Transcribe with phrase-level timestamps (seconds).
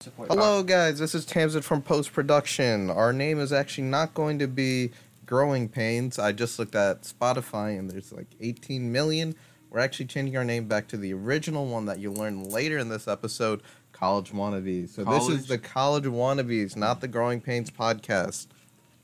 [0.00, 0.28] Support.
[0.28, 0.98] Hello, guys.
[0.98, 2.90] This is Tamsin from Post Production.
[2.90, 4.90] Our name is actually not going to be
[5.24, 6.18] Growing Pains.
[6.18, 9.34] I just looked at Spotify and there's like 18 million.
[9.70, 12.90] We're actually changing our name back to the original one that you learn later in
[12.90, 13.62] this episode,
[13.92, 14.90] College Wannabes.
[14.90, 18.48] So this is the College Wannabes, not the Growing Pains podcast.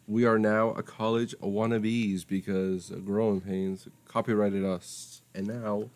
[0.06, 5.88] We are now a college wannabes because Growing Pains copyrighted us, and now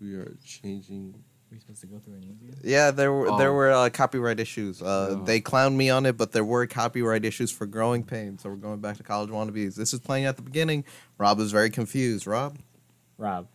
[0.00, 1.24] we are changing.
[1.52, 2.54] Are we supposed to go through any of these?
[2.64, 3.54] Yeah, there were there Oh.
[3.54, 4.80] were uh, copyright issues.
[4.80, 5.14] Uh, Oh.
[5.22, 8.40] They clowned me on it, but there were copyright issues for Growing Pains.
[8.42, 9.74] So we're going back to College Wannabes.
[9.74, 10.82] This is playing at the beginning.
[11.18, 12.26] Rob is very confused.
[12.26, 12.56] Rob.
[13.18, 13.48] Rob.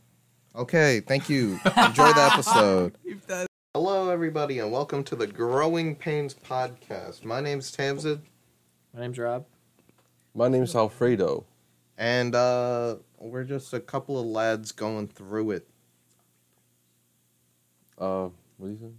[0.56, 1.60] Okay, thank you.
[1.76, 2.94] Enjoy the episode.
[3.74, 7.26] Hello, everybody, and welcome to the Growing Pains podcast.
[7.26, 8.22] My name's Tamsin,
[8.94, 9.46] My name's Rob.
[10.36, 11.46] My name's Alfredo.
[11.98, 15.68] and uh, we're just a couple of lads going through it.
[17.98, 18.92] Uh, what do you say?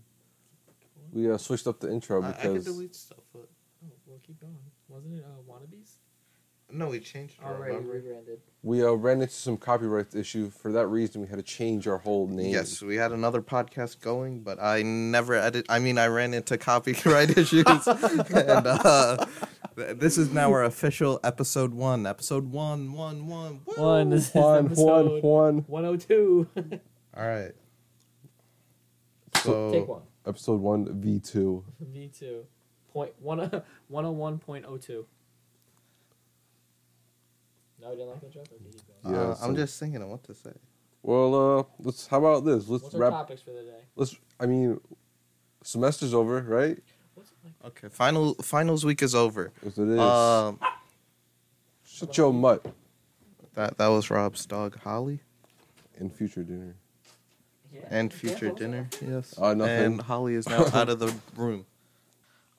[1.13, 3.19] We uh, switched up the intro I, I can because delete stuff.
[3.33, 3.49] But...
[3.85, 4.57] Oh, well, keep going.
[4.89, 5.99] Wasn't it uh, Wannabes?
[6.71, 7.47] No, we changed it.
[7.47, 7.95] Already remember?
[7.95, 8.41] rebranded.
[8.63, 10.51] we uh, ran into some copyright issue.
[10.51, 12.53] For that reason, we had to change our whole name.
[12.53, 15.65] Yes, we had another podcast going, but I never edit.
[15.71, 19.25] I mean, I ran into copyright issues, and uh,
[19.77, 22.07] th- this is now our official episode one.
[22.07, 23.61] Episode one, one, one.
[23.65, 23.75] woo!
[23.83, 24.11] One.
[24.11, 25.65] This is Juan, Juan, episode Juan.
[25.67, 26.49] 102.
[27.17, 27.53] All right.
[29.43, 30.03] So Take one.
[30.27, 31.65] Episode one, V two.
[31.83, 32.43] V2.
[32.93, 33.39] Point one,
[33.93, 35.05] 101.02.
[37.81, 38.47] No, you didn't like that joke?
[38.53, 39.17] Okay, keep going.
[39.17, 40.53] uh, Yeah, I'm just thinking of what to say.
[41.03, 42.07] Well, uh, let's.
[42.09, 42.69] How about this?
[42.69, 43.13] Let's What's our wrap.
[43.13, 43.81] topics for the day?
[43.95, 44.17] Let's.
[44.41, 44.81] I mean,
[45.63, 46.79] semester's over, right?
[47.15, 47.55] What's it like?
[47.85, 49.53] Okay, final finals week is over.
[49.63, 49.99] Yes, it is.
[50.01, 50.59] Um,
[51.85, 52.67] Shut your mutt.
[53.55, 55.21] that that was Rob's dog Holly,
[56.01, 56.75] In future dinner.
[57.73, 57.81] Yeah.
[57.91, 58.89] and future what's dinner.
[59.07, 59.35] Yes.
[59.39, 59.85] Uh, nothing.
[59.85, 61.67] And Holly is now out of the room.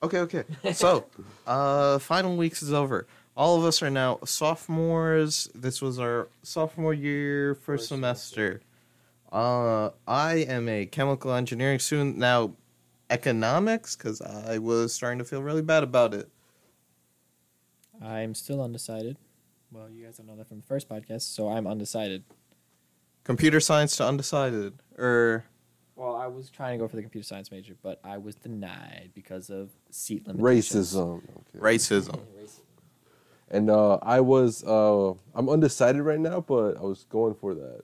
[0.02, 0.44] Okay, okay.
[0.72, 1.04] So,
[1.46, 3.06] uh, final weeks is over.
[3.36, 5.50] All of us are now sophomores.
[5.54, 8.62] This was our sophomore year, first, First semester.
[9.30, 12.54] Uh, I am a chemical engineering student now.
[13.10, 16.28] Economics, because I was starting to feel really bad about it.
[18.00, 19.16] I'm still undecided.
[19.72, 22.24] Well, you guys don't know that from the first podcast, so I'm undecided.
[23.30, 25.44] Computer science to undecided, or
[25.94, 29.12] Well, I was trying to go for the computer science major, but I was denied
[29.14, 30.94] because of seat limitations.
[30.94, 31.16] Racism.
[31.18, 31.58] Okay.
[31.60, 32.18] racism.
[32.42, 32.60] Racism.
[33.52, 37.82] And uh, I was, uh, I'm undecided right now, but I was going for that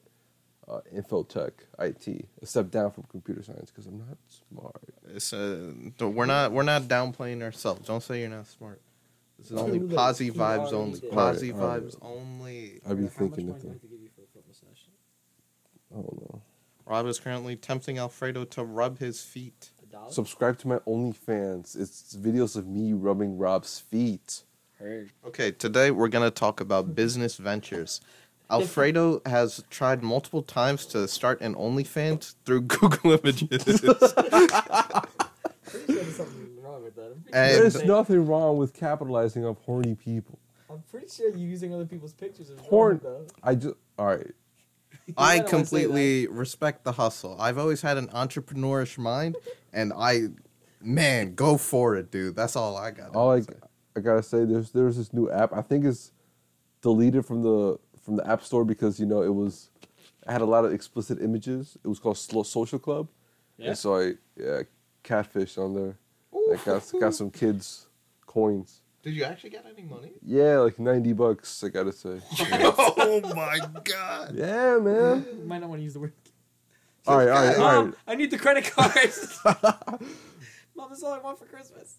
[0.67, 4.19] uh, infotech IT, a step down from computer science because I'm not
[4.49, 4.83] smart.
[5.15, 5.71] It's, uh,
[6.01, 7.87] we're not we're not downplaying ourselves.
[7.87, 8.81] Don't say you're not smart.
[9.39, 10.99] This is only True, posy vibes only.
[10.99, 11.13] did.
[11.13, 11.83] Posy Alright, alright.
[11.85, 12.81] vibes only.
[12.89, 13.73] I'd be thinking of money do I things.
[13.75, 14.83] have to give you for a foot massage?
[15.95, 16.41] Oh, I don't.
[16.87, 19.71] Rob is currently tempting Alfredo to rub his feet.
[20.11, 21.79] Subscribe to my OnlyFans.
[21.81, 24.43] It's videos of me rubbing Rob's feet.
[24.79, 25.11] Heard.
[25.27, 28.01] Okay, today we're gonna talk about business ventures.
[28.51, 33.65] Alfredo has tried multiple times to start an OnlyFans through Google Images.
[33.65, 33.79] There's
[36.17, 37.13] something wrong with that.
[37.13, 40.39] I'm pretty, And- sure, There's nothing wrong with capitalizing on horny people.
[40.71, 43.27] I'm pretty sure you're using other people's pictures is Porn- wrong, though.
[43.43, 44.27] I just, all right.
[45.17, 45.51] I don't wanna say
[45.83, 47.37] completely respect the hustle.
[47.41, 49.37] I've always had an entrepreneurish mind,
[49.73, 50.29] and I,
[50.81, 52.35] man, go for it, dude.
[52.37, 53.15] That's all I got.
[53.15, 53.43] All I,
[53.97, 55.53] I gotta say, there's there's this new app.
[55.53, 56.13] I think it's
[56.83, 59.71] deleted from the from the app store because you know it was
[60.27, 61.77] it had a lot of explicit images.
[61.85, 63.09] It was called Slow Social Club,
[63.59, 63.69] Yeah.
[63.69, 64.63] and so I yeah
[65.03, 65.97] catfish on there.
[66.35, 67.87] I got got some kids
[68.27, 68.81] coins.
[69.07, 70.15] Did you actually get any money?
[70.21, 71.63] Yeah, like ninety bucks.
[71.63, 72.21] I gotta say.
[72.41, 74.35] oh my god!
[74.35, 75.25] yeah, man.
[75.39, 76.13] You might not want to use the word.
[77.07, 77.75] All right, all right, all right.
[77.85, 77.97] Mom.
[78.05, 79.39] I need the credit cards.
[79.45, 81.99] Mom, that's all I want for Christmas.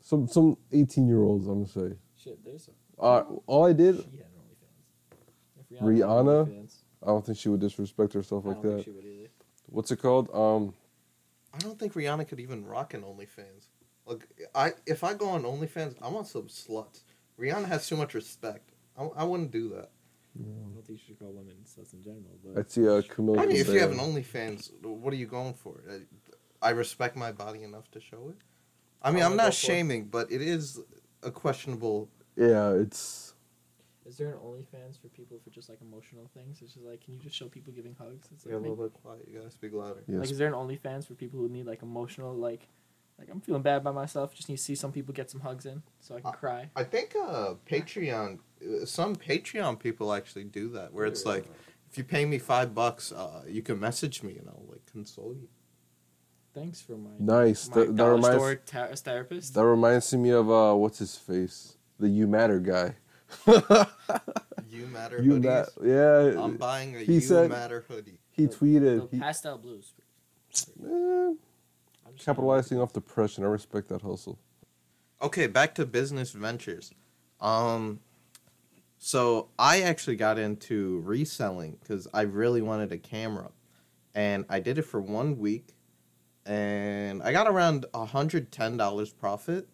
[0.00, 1.46] Some some eighteen year olds.
[1.46, 1.96] I'm gonna say.
[2.16, 2.74] Shit, there's some.
[2.98, 3.96] Uh, all I did.
[3.96, 5.70] She had an OnlyFans.
[5.70, 6.46] If Rihanna?
[6.46, 8.84] had OnlyFans, I don't think she would disrespect herself I like don't think that.
[8.84, 9.28] she would either.
[9.66, 10.30] What's it called?
[10.32, 10.72] Um,
[11.52, 13.66] I don't think Rihanna could even rock an OnlyFans.
[14.06, 17.02] Like, I if I go on OnlyFans, I want some sluts.
[17.38, 18.70] Rihanna has too much respect.
[18.98, 19.90] I, I wouldn't do that.
[20.34, 23.42] I don't think you should call women sluts in general, but I'd see uh, Camilla.
[23.42, 25.82] I mean, if you have an OnlyFans, what are you going for?
[25.88, 25.98] Uh,
[26.62, 28.36] I respect my body enough to show it.
[29.02, 30.80] I mean, I I'm not for- shaming, but it is
[31.22, 32.08] a questionable.
[32.36, 33.34] Yeah, it's
[34.06, 36.60] is there an OnlyFans for people for just like emotional things?
[36.60, 38.28] It's just like, can you just show people giving hugs?
[38.32, 39.28] It's You're a like, little bit quiet.
[39.30, 40.02] You gotta speak louder.
[40.08, 40.18] yes.
[40.20, 42.68] like, is there an OnlyFans for people who need like emotional, like,
[43.22, 44.34] like I'm feeling bad by myself.
[44.34, 46.70] Just need to see some people get some hugs in, so I can Uh, cry.
[46.76, 51.44] I think uh, Patreon, uh, some Patreon people actually do that, where it's like,
[51.90, 55.34] if you pay me five bucks, uh, you can message me and I'll like console
[55.34, 55.48] you.
[56.54, 57.68] Thanks for my Nice.
[57.68, 59.54] My That, that reminds ta- therapist.
[59.54, 62.96] that reminds me of uh, what's his face, the You Matter guy.
[64.68, 65.42] You matter You hoodies.
[65.44, 66.32] Matter.
[66.34, 66.42] Yeah.
[66.42, 68.18] I'm buying a He You said- matter hoodie.
[68.30, 69.10] he tweeted.
[69.10, 69.92] the He, pastel blues.
[69.98, 71.51] eh, I'm just
[72.18, 73.44] capitalizing off depression.
[73.44, 74.38] I respect that hustle.
[75.20, 76.92] Okay, back to business ventures.
[77.40, 78.00] Um,
[78.98, 83.50] so I actually got into reselling because I really wanted a camera,
[84.14, 85.74] and I did it for one week,
[86.46, 89.68] and I got around hundred ten dollars profit.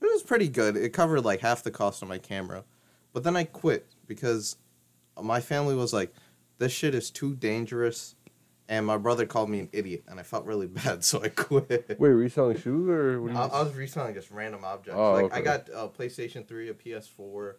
[0.00, 0.76] It was pretty good.
[0.76, 2.64] It covered like half the cost of my camera,
[3.12, 4.56] but then I quit because
[5.20, 6.12] my family was like,
[6.58, 8.14] "This shit is too dangerous."
[8.70, 11.96] And my brother called me an idiot, and I felt really bad, so I quit.
[11.98, 14.98] Wait, reselling shoes or what you I, I was reselling just random objects.
[14.98, 15.36] Oh, like okay.
[15.36, 17.54] I got a PlayStation Three, a PS4,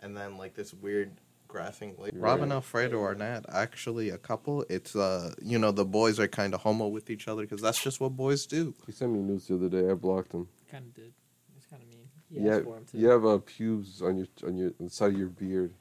[0.00, 1.98] and then like this weird graphing.
[1.98, 2.40] Like Right.
[2.40, 4.64] Alfredo are not actually a couple.
[4.68, 7.82] It's uh, you know, the boys are kind of homo with each other because that's
[7.82, 8.74] just what boys do.
[8.86, 9.90] He sent me news the other day.
[9.90, 10.46] I blocked him.
[10.70, 11.12] kind of did.
[11.56, 12.08] It's kind of mean.
[12.30, 12.98] He Yeah, asked for him too.
[12.98, 15.74] you have uh, pubes on your on your on the side of your beard.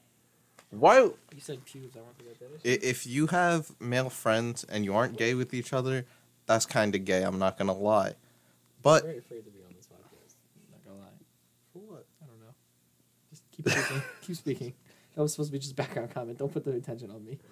[0.79, 0.99] Why?
[1.01, 1.95] You said pubes.
[1.95, 2.89] I want to get that.
[2.89, 6.05] If you have male friends and you aren't gay with each other,
[6.45, 7.23] that's kind of gay.
[7.23, 8.13] I'm not gonna lie,
[8.81, 10.35] But I'm but very afraid to be on this podcast.
[10.71, 11.17] Not gonna lie.
[11.71, 12.05] for what?
[12.21, 12.53] I don't know.
[13.29, 14.01] Just keep speaking.
[14.21, 14.73] keep speaking.
[15.15, 16.37] That was supposed to be just background comment.
[16.39, 17.37] Don't put the attention on me.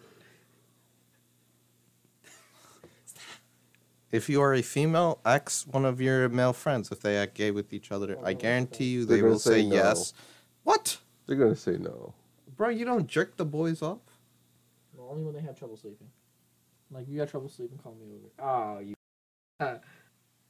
[4.12, 7.50] If you are a female, ask one of your male friends if they act gay
[7.51, 8.17] with each other.
[8.19, 9.75] Oh, I guarantee you They're they gonna will say say no.
[9.75, 10.13] yes.
[10.65, 10.97] What?
[11.27, 12.13] They're gonna say no.
[12.62, 13.98] Bro, you don't jerk the boys off?
[14.94, 16.10] Well, only when they have trouble sleeping.
[16.92, 18.30] Like you got trouble sleeping, call me over.
[18.38, 18.94] Oh, you.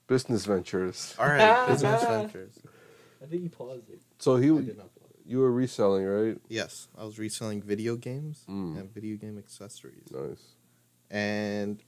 [0.07, 1.15] Business ventures.
[1.17, 2.59] All right, business ventures.
[3.23, 4.01] I think you paused it.
[4.19, 5.21] So he, I did not plug it.
[5.25, 6.37] you were reselling, right?
[6.49, 8.77] Yes, I was reselling video games Mm.
[8.77, 10.11] and video game accessories.
[10.11, 10.55] Nice.
[11.09, 11.81] And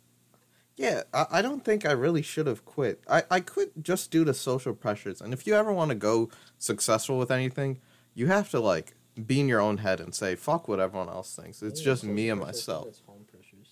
[0.77, 3.03] yeah, I, I don't think I really should have quit.
[3.09, 5.19] I, I quit just due to social pressures.
[5.19, 6.29] And if you ever want to go
[6.59, 7.81] successful with anything,
[8.13, 8.93] you have to like
[9.25, 11.61] be in your own head and say, fuck what everyone else thinks.
[11.61, 12.85] It's Yeah, just me and pressure, I think myself.
[12.85, 13.69] That's home pressures.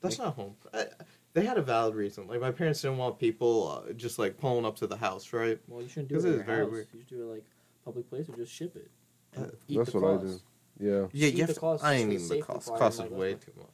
[0.00, 0.56] That's not home.
[0.74, 0.86] I,
[1.32, 2.26] they had a valid reason.
[2.28, 5.58] Like my parents didn't want people uh, just like pulling up to the house, right?
[5.68, 6.70] Well, you shouldn't do it it at is your very house.
[6.72, 6.86] weird.
[6.92, 7.44] You should do it like
[7.84, 8.90] public place or just ship it.
[9.34, 10.40] And Uh, eat That's the what I do.
[10.78, 11.06] Yeah.
[11.12, 12.68] Yeah, Eat you have the to, cost I just ain't even the cost.
[12.68, 13.66] part, Cost is way too much.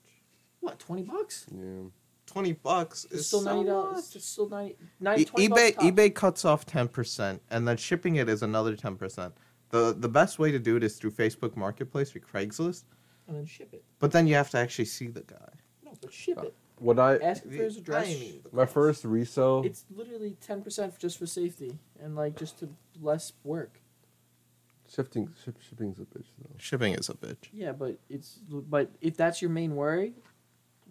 [0.60, 1.46] What, 20 bucks?
[1.52, 1.88] Yeah.
[2.25, 4.16] Twenty bucks It's is still so $90.
[4.16, 7.76] It's still 90, 90 E- 20 bucks eBay eBay cuts off ten percent, and then
[7.76, 9.34] shipping it is another ten percent.
[9.72, 12.84] The The best way to do it is through Facebook Marketplace or Craigslist,
[13.26, 13.82] And then ship it.
[13.98, 15.48] but then you have to actually see the guy.
[15.84, 16.54] No, but ship Uh, it.
[16.78, 18.08] What I Ask for his I address.
[18.08, 19.62] ain't even the my first resale.
[19.64, 22.69] It's literally 10% just for safety and like just to
[23.00, 23.80] less work.
[24.88, 26.50] Shifting ship, shipping's a bitch though.
[26.58, 27.48] shipping is a bitch.
[27.52, 30.12] Yeah, but it's but if that's your main worry,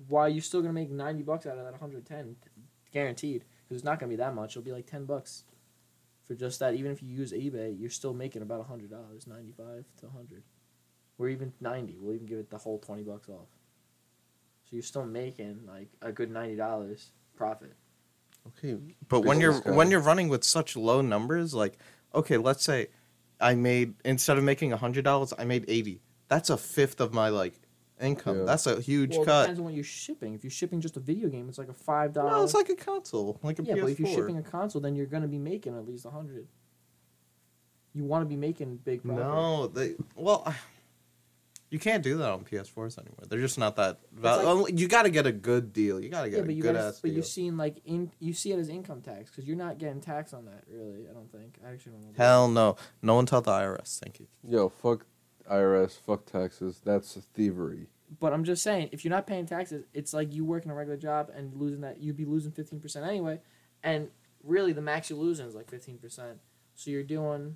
[0.07, 2.35] why you still gonna make ninety bucks out of that one hundred ten,
[2.91, 3.43] guaranteed?
[3.63, 4.53] Because it's not gonna be that much.
[4.53, 5.43] It'll be like ten bucks
[6.31, 6.75] for just that.
[6.75, 10.43] Even if you use eBay, you're still making about hundred dollars, ninety five to hundred,
[11.17, 11.97] or even ninety.
[11.99, 13.49] We'll even give it the whole twenty bucks off.
[14.63, 17.73] So you're still making like a good ninety dollars profit.
[18.47, 18.77] Okay,
[19.09, 19.71] but when you're guy.
[19.71, 21.77] when you're running with such low numbers, like
[22.15, 22.87] okay, let's say
[23.41, 25.99] I made instead of making hundred dollars, I made eighty.
[26.29, 27.59] That's a fifth of my like
[28.01, 28.39] income.
[28.39, 28.43] Yeah.
[28.45, 29.41] That's a huge well, it cut.
[29.43, 30.33] depends on what you're shipping.
[30.33, 32.31] If you're shipping just a video game, it's like a five dollar.
[32.31, 33.81] No, it's like a console, like a yeah, PS4.
[33.81, 36.47] but if you're shipping a console, then you're gonna be making at least a hundred.
[37.93, 39.23] You want to be making big profit.
[39.25, 40.53] No, they well,
[41.69, 43.19] you can't do that on PS4s anymore.
[43.27, 43.99] They're just not that.
[44.13, 45.99] Val- like- well, you got to get a good deal.
[45.99, 47.15] You got to Yeah, get but a you good gotta, ass but deal.
[47.15, 50.33] you're seeing like in you see it as income tax because you're not getting tax
[50.33, 51.05] on that really.
[51.09, 51.57] I don't think.
[51.65, 52.11] I actually don't know.
[52.17, 53.99] Hell no, no one tell the IRS.
[53.99, 54.27] Thank you.
[54.47, 55.05] Yo, fuck
[55.49, 56.81] IRS, fuck taxes.
[56.83, 57.87] That's thievery.
[58.19, 60.97] But I'm just saying, if you're not paying taxes, it's like you working a regular
[60.97, 62.01] job and losing that.
[62.01, 63.39] You'd be losing fifteen percent anyway,
[63.83, 64.09] and
[64.43, 66.39] really the max you're losing is like fifteen percent.
[66.75, 67.55] So you're doing,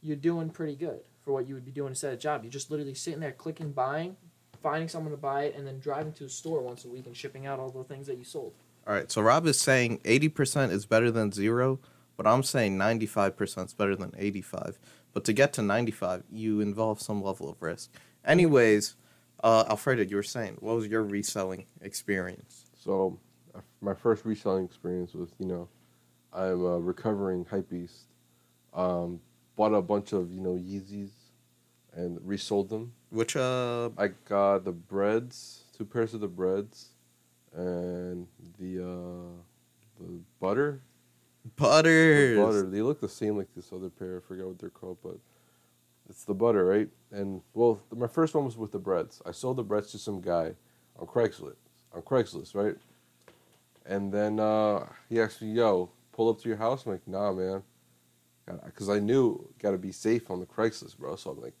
[0.00, 2.44] you're doing pretty good for what you would be doing instead of job.
[2.44, 4.16] You're just literally sitting there clicking, buying,
[4.62, 7.16] finding someone to buy it, and then driving to a store once a week and
[7.16, 8.54] shipping out all the things that you sold.
[8.86, 11.80] All right, so Rob is saying eighty percent is better than zero,
[12.16, 14.78] but I'm saying ninety five percent is better than eighty five.
[15.12, 17.90] But to get to ninety five, you involve some level of risk.
[18.24, 18.96] Anyways,
[19.42, 22.66] uh, Alfredo, you were saying what was your reselling experience?
[22.78, 23.18] So,
[23.80, 25.68] my first reselling experience was, you know,
[26.32, 28.04] I'm a recovering hypebeast.
[28.74, 29.20] Um,
[29.56, 31.10] bought a bunch of, you know, Yeezys
[31.94, 32.92] and resold them.
[33.10, 36.88] Which uh, I got the breads, two pairs of the breads,
[37.54, 38.26] and
[38.58, 40.80] the uh, the butter.
[41.44, 42.38] The butters.
[42.38, 42.62] butter.
[42.70, 44.18] They look the same like this other pair.
[44.18, 45.18] I forgot what they're called, but
[46.08, 46.88] it's the butter, right?
[47.10, 49.20] And well, my first one was with the breads.
[49.26, 50.52] I sold the breads to some guy
[50.98, 51.56] on Craigslist.
[51.92, 52.76] On Craigslist, right?
[53.84, 57.32] And then uh, he asked me, "Yo, pull up to your house." I'm like, "Nah,
[57.32, 57.62] man,"
[58.64, 61.16] because I knew gotta be safe on the Craigslist, bro.
[61.16, 61.54] So I'm like,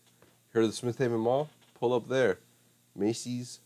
[0.52, 2.38] "Here to the Smith Haven Mall, pull up there."
[2.94, 3.60] Macy's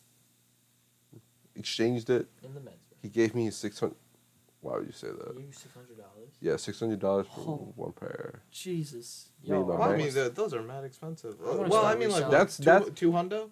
[1.55, 2.29] exchanged it.
[2.43, 2.77] In the men's.
[3.03, 3.97] He gave me his six hundred.
[4.67, 5.35] Why would you say that?
[5.39, 6.31] You six hundred dollars.
[6.41, 7.73] Yeah, six hundred dollars for Oh.
[7.77, 8.43] one pair.
[8.51, 9.29] Jesus.
[9.45, 11.37] Yo, Well, I mean, th- those are mad expensive.
[11.41, 12.31] I well, I mean, like reselling.
[12.33, 13.51] That's- two, that's- two hundo.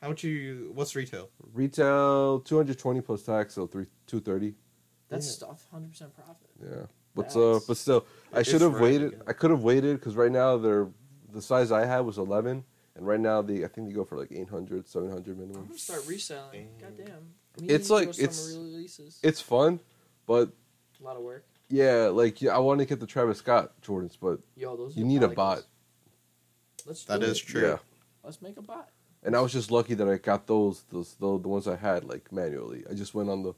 [0.00, 0.70] How much you?
[0.74, 1.28] What's retail?
[1.52, 4.54] Retail two hundred twenty plus tax, so three two thirty.
[5.10, 5.32] that's Yeah.
[5.32, 5.68] stuff.
[5.70, 6.48] Hundred percent profit.
[6.62, 9.20] Yeah, but uh, but still, I should have waited.
[9.26, 10.88] I could have waited because right now they're
[11.30, 12.64] the size I had was eleven,
[12.96, 15.66] and right now they I think they go for like 800, 700 I'm minimum.
[15.66, 16.68] gonna start reselling.
[16.80, 16.96] Damn.
[16.96, 17.34] Goddamn.
[17.62, 19.20] It's like- it's- releases.
[19.22, 19.78] It's fun,
[20.26, 20.50] but
[21.00, 21.44] a lot of work.
[21.68, 24.96] yeah, like yeah, I want to get the Travis Scott Jordans, but Yo, those.
[24.96, 25.62] You are need a bot.
[26.86, 27.04] Let's.
[27.04, 27.44] That do is it.
[27.46, 27.62] true.
[27.62, 27.76] yeah.
[28.22, 28.88] Let's make a bot.
[29.22, 32.04] And I was just lucky that I got those those the, the ones I had
[32.04, 32.84] like manually.
[32.90, 33.54] I just went on the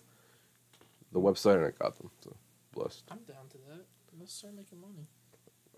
[1.12, 2.10] the website and I got them.
[2.22, 2.36] So
[2.72, 3.04] blessed.
[3.10, 3.84] I'm down to that.
[4.18, 5.06] Let's start making money.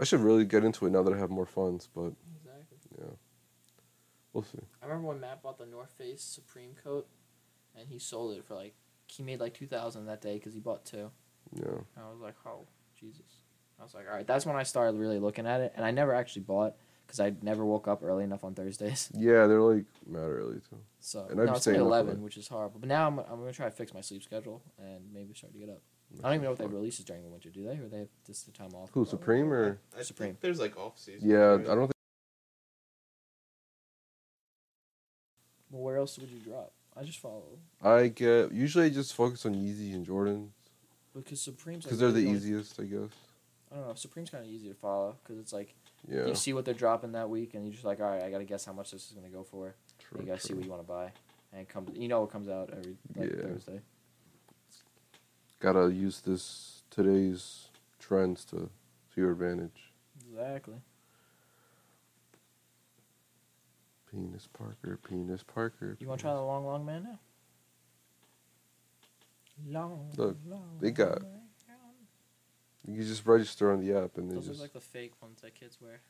[0.00, 2.78] I should really get into it now that I have more funds, but Exactly.
[2.98, 3.14] yeah,
[4.32, 4.58] we'll see.
[4.80, 7.08] I remember when Matt bought the North Face Supreme coat,
[7.76, 8.74] and he sold it for like
[9.10, 11.10] he made like two thousand that day because he bought two.
[11.54, 11.64] Yeah,
[11.96, 12.66] And I was like, oh
[12.98, 13.22] Jesus.
[13.80, 14.26] I was like, all right.
[14.26, 16.74] That's when I started really looking at it, and I never actually bought
[17.06, 19.10] because I never woke up early enough on Thursdays.
[19.14, 20.78] yeah, they're like mad early too.
[21.00, 22.20] So And I'd no, it's only staying up eleven, late.
[22.24, 22.80] which is horrible.
[22.80, 25.58] But now I'm I'm gonna try to fix my sleep schedule and maybe start to
[25.58, 25.80] get up.
[26.20, 27.72] I don't even know if they have releases during the winter, do they?
[27.78, 28.88] Or they have just the time off?
[28.92, 30.30] Who Supreme or I Supreme.
[30.30, 31.28] think there's like off season.
[31.28, 31.36] yeah?
[31.36, 31.60] right?
[31.60, 31.92] I don't think
[35.70, 36.72] Well, where else would you drop?
[36.98, 37.44] I just follow
[37.82, 38.52] I get.
[38.52, 40.48] Usually, I just focus on Yeezy and Jordans
[41.14, 43.10] because Supreme's like because they're the easiest, I guess.
[43.70, 43.94] I don't know.
[43.94, 45.74] Supreme's kind of easy to follow because it's like
[46.08, 48.30] Yeah, you see what they're dropping that week, and you're just like, all right, I
[48.30, 49.74] gotta guess how much this is gonna go for.
[49.98, 50.20] true.
[50.20, 51.12] you gotta see what you want to buy,
[51.52, 51.96] and it comes.
[51.96, 53.42] You know what comes out every like, Yeah.
[53.42, 53.80] Thursday.
[55.60, 59.92] Gotta use this today's trends to to your advantage.
[60.28, 60.76] Exactly.
[64.18, 65.96] Penis Parker, Penis Parker.
[66.00, 67.18] You want to try the long, long man now?
[69.66, 70.10] Long.
[70.16, 71.34] Look, long they got- man.
[72.86, 75.42] You just register on the app and they Those just are like the fake ones
[75.42, 76.00] that kids wear.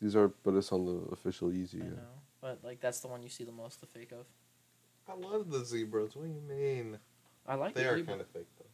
[0.00, 1.82] these are, but it's on the official Yeezy.
[1.82, 1.90] I Yeah.
[1.90, 4.26] know, but like that's the one you see the most, the fake of.
[5.06, 6.16] I love the zebras.
[6.16, 6.98] What do you mean?
[7.46, 8.12] I like They the are zebra.
[8.14, 8.66] kind of fake though.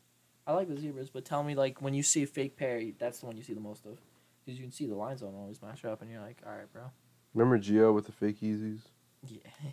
[0.47, 3.21] I like the zebras, but tell me like when you see a fake pair, that's
[3.21, 4.01] the one you see the most of,
[4.45, 6.73] because you can see the lines don't always match up, and you're like, all right,
[6.73, 6.91] bro.
[7.37, 8.81] Remember Gio with the fake Yeezys?
[9.29, 9.39] Yeah.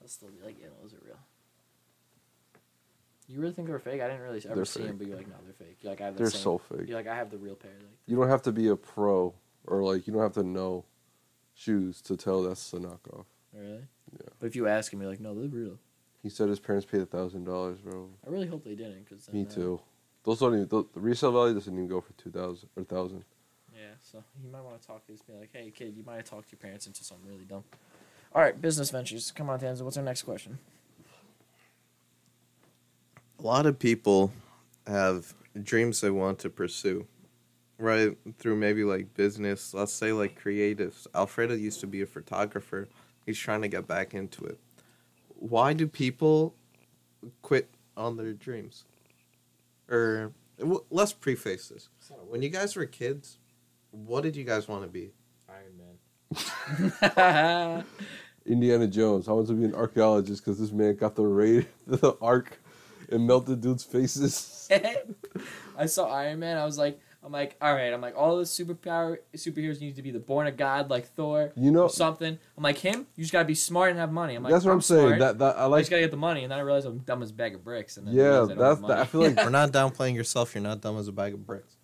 [0.00, 1.16] I'll still be like, yeah, those are real.
[3.26, 4.00] You really think they're fake?
[4.00, 5.78] I didn't really ever They're see them, but you're like, no, they're fake.
[5.82, 6.40] You're like, I have the They're same.
[6.42, 6.86] so fake.
[6.88, 7.72] You're like, I have the real pair.
[7.72, 9.34] Like, You don't have to be a pro
[9.66, 10.84] or like you don't have to know
[11.54, 13.24] shoes to tell that's a knockoff.
[13.52, 13.82] really?
[14.12, 14.28] Yeah.
[14.38, 15.76] But if you ask him, you're like, no, they're real.
[16.22, 18.08] He said his parents paid a thousand dollars, bro.
[18.26, 19.80] I really hope they didn't, cause Me too.
[20.22, 23.24] Those don't even the, the resale value doesn't even go for two thousand or thousand.
[23.80, 26.16] Yeah, so you might want to talk to this, be like, hey, kid, you might
[26.16, 27.64] have talked your parents into something really dumb.
[28.34, 29.32] All right, business ventures.
[29.34, 29.80] Come on, Tanza.
[29.80, 30.58] What's our next question?
[33.38, 34.32] A lot of people
[34.86, 35.32] have
[35.62, 37.06] dreams they want to pursue,
[37.78, 38.18] right?
[38.38, 41.06] Through maybe like business, let's say like creatives.
[41.14, 42.86] Alfredo used to be a photographer.
[43.24, 44.58] He's trying to get back into it.
[45.36, 46.54] Why do people
[47.40, 48.84] quit on their dreams?
[49.88, 51.88] Or w- let's preface this.
[52.28, 53.38] When you guys were kids,
[53.90, 55.12] what did you guys want to be?
[55.48, 55.96] Iron Man.
[58.46, 59.28] Indiana Jones.
[59.28, 62.58] I want to be an archaeologist because this man got the raid, the Ark,
[63.10, 64.68] and melted dudes' faces.
[65.78, 66.56] I saw Iron Man.
[66.56, 67.92] I was like, I'm like, all right.
[67.92, 71.52] I'm like, all the superpower superheroes need to be the born of God, like Thor,
[71.54, 72.38] You know, or something.
[72.56, 73.06] I'm like him.
[73.14, 74.34] You just gotta be smart and have money.
[74.36, 75.06] I'm like, that's what I'm, saying.
[75.06, 75.18] smart.
[75.18, 75.82] That that I I like.
[75.82, 77.62] just gotta get the money, and then I realize I'm dumb as a bag of
[77.62, 77.98] bricks.
[77.98, 78.98] And then Yeah, I that's have that.
[79.00, 80.54] I feel like We're not downplaying yourself.
[80.54, 81.76] You're not dumb as a bag of bricks.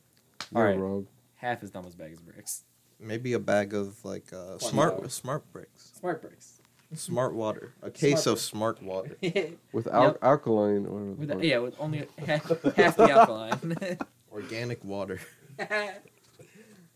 [0.52, 0.78] you're Alright.
[0.78, 1.06] wrong.
[1.36, 2.64] Half as dumb as a bag of bricks.
[2.98, 5.14] Maybe a bag of like uh, smart dollars.
[5.14, 5.92] smart bricks.
[5.98, 6.60] Smart bricks.
[6.94, 7.74] Smart water.
[7.82, 9.16] A case Smart of smart water.
[9.72, 10.18] With al- Yep.
[10.22, 13.76] alkaline or with the, yeah, with only half, half the alkaline.
[14.32, 15.20] Organic water.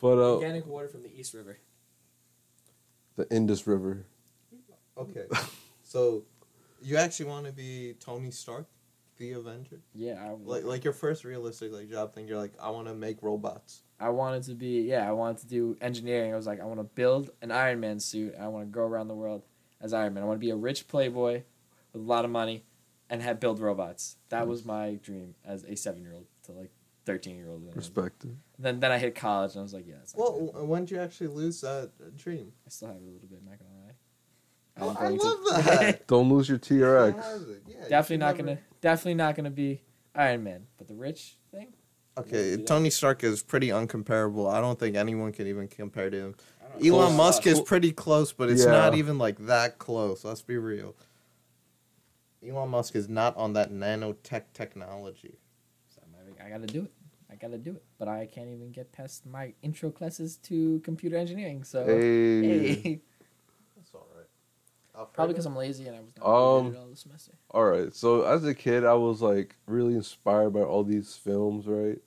[0.01, 1.59] But uh, Organic water from the East River.
[3.17, 4.07] the Indus River.
[4.97, 5.25] Okay.
[5.83, 6.25] so
[6.83, 8.67] you actually want to be Tony Stark,
[9.19, 9.81] the Avenger?
[9.95, 13.23] Yeah, I, Like like your first realistic like job thing, you're like, I wanna make
[13.23, 13.83] robots.
[14.01, 16.33] I wanted to be yeah, I wanted to do engineering.
[16.33, 18.35] I was like, I want to build an Iron Man suit.
[18.41, 19.43] I want to go around the world
[19.81, 20.23] as Iron Man.
[20.23, 21.43] I want to be a rich playboy
[21.93, 22.65] with a lot of money
[23.11, 24.17] and have build robots.
[24.31, 26.71] That was my dream as a seven year old to like
[27.05, 27.63] thirteen year old.
[27.77, 28.25] Respect.
[28.59, 30.47] Then then I hit college and I was like, yeah, Well, good.
[30.49, 32.53] w- when did you actually lose that uh, dream?
[32.67, 33.41] I still have it a little bit.
[33.45, 33.95] Not gonna lie.
[34.81, 36.07] Oh, I'm I going to- love that.
[36.07, 37.17] Don't lose your TRX.
[37.67, 39.83] Yeah, definitely should not never- gonna definitely not gonna be
[40.15, 41.75] Iron Man, but the rich thing.
[42.19, 42.65] Okay, Yeah.
[42.65, 44.51] Tony Stark is pretty uncomparable.
[44.53, 46.35] I don't think anyone can even compare to him.
[46.61, 46.95] I don't know.
[46.97, 47.17] Elon Close.
[47.17, 48.73] Musk is pretty close, but it's Yeah.
[48.73, 50.25] not even like that close.
[50.25, 50.95] Let's be real.
[52.47, 55.39] Elon Musk is not on that nanotech technology.
[55.95, 56.01] So
[56.45, 56.93] I gotta do it.
[57.31, 57.85] I gotta do it.
[57.99, 61.65] But I can't even get past my intro classes to computer engineering.
[61.65, 62.75] So Hey.
[62.75, 63.01] hey.
[65.01, 67.33] That's probably because I'm lazy and I was not Um, motivated all this semester.
[67.51, 67.95] All right.
[67.95, 71.99] So as a kid, I was like really inspired by all these films, right?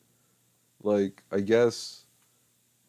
[0.82, 2.04] Like I guess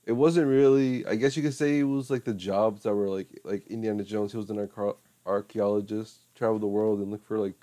[0.04, 1.06] it wasn't really.
[1.06, 4.04] I guess you could say it was like the jobs that were like like Indiana
[4.04, 4.32] Jones.
[4.32, 4.68] He was an
[5.26, 7.54] archaeologist, travel the world and look for like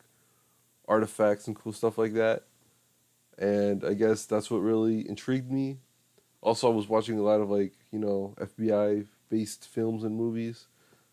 [0.88, 2.44] artifacts and cool stuff like that.
[3.38, 5.80] And I guess that's what really intrigued me.
[6.42, 10.68] Also, I was watching a lot of like you know FBI based films and movies.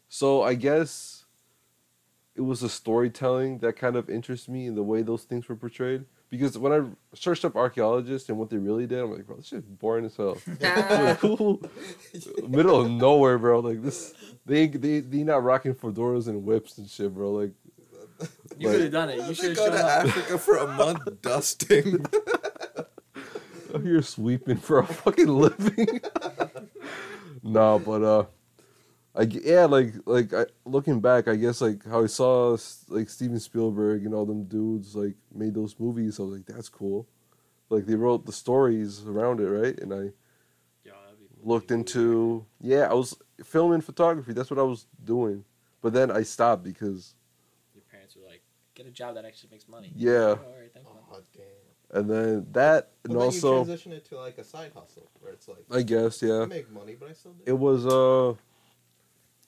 [0.09, 1.18] So I guess
[2.39, 5.57] it was the storytelling that kind of interests me and the way those things were
[5.57, 6.05] portrayed.
[6.31, 6.81] Because when I
[7.17, 10.15] searched up archaeologists and what they really did, I'm like, bro, this shit's boring as
[10.17, 10.37] hell.
[10.61, 11.61] Like, cool.
[12.49, 13.61] Middle of nowhere, bro.
[13.61, 14.15] Like this,
[14.47, 17.33] they they they not rocking fedoras and whips and shit, bro.
[17.33, 17.53] Like
[18.59, 19.27] You like- could have done it.
[19.27, 20.05] You should have go to up.
[20.07, 22.05] Africa for a month dusting.
[23.83, 26.01] You're sweeping for a fucking living.
[27.43, 28.25] no, but uh,
[29.15, 32.57] I g- yeah, like like I, looking back, I guess like how I saw
[32.89, 36.21] like Steven Spielberg and all them dudes like made those movies.
[36.21, 37.07] I was like, that's cool.
[37.71, 39.79] Like they wrote the stories around it, right?
[39.81, 40.13] And I
[40.85, 40.93] yeah,
[41.43, 44.33] looked into yeah, I was filming photography.
[44.33, 45.45] That's what I was doing.
[45.83, 47.15] But then I stopped because
[47.75, 48.43] Your parents were like,
[48.75, 49.93] get a job that actually makes money.
[49.97, 50.11] Yeah.
[50.13, 51.03] Oh, all right, thanks, Mom.
[51.13, 52.01] oh damn.
[52.01, 55.11] and then that and Well, then also you transition it to like a side hustle
[55.21, 56.43] where it's like I guess yeah.
[56.43, 57.43] I make money, but I still do.
[57.47, 58.35] it was uh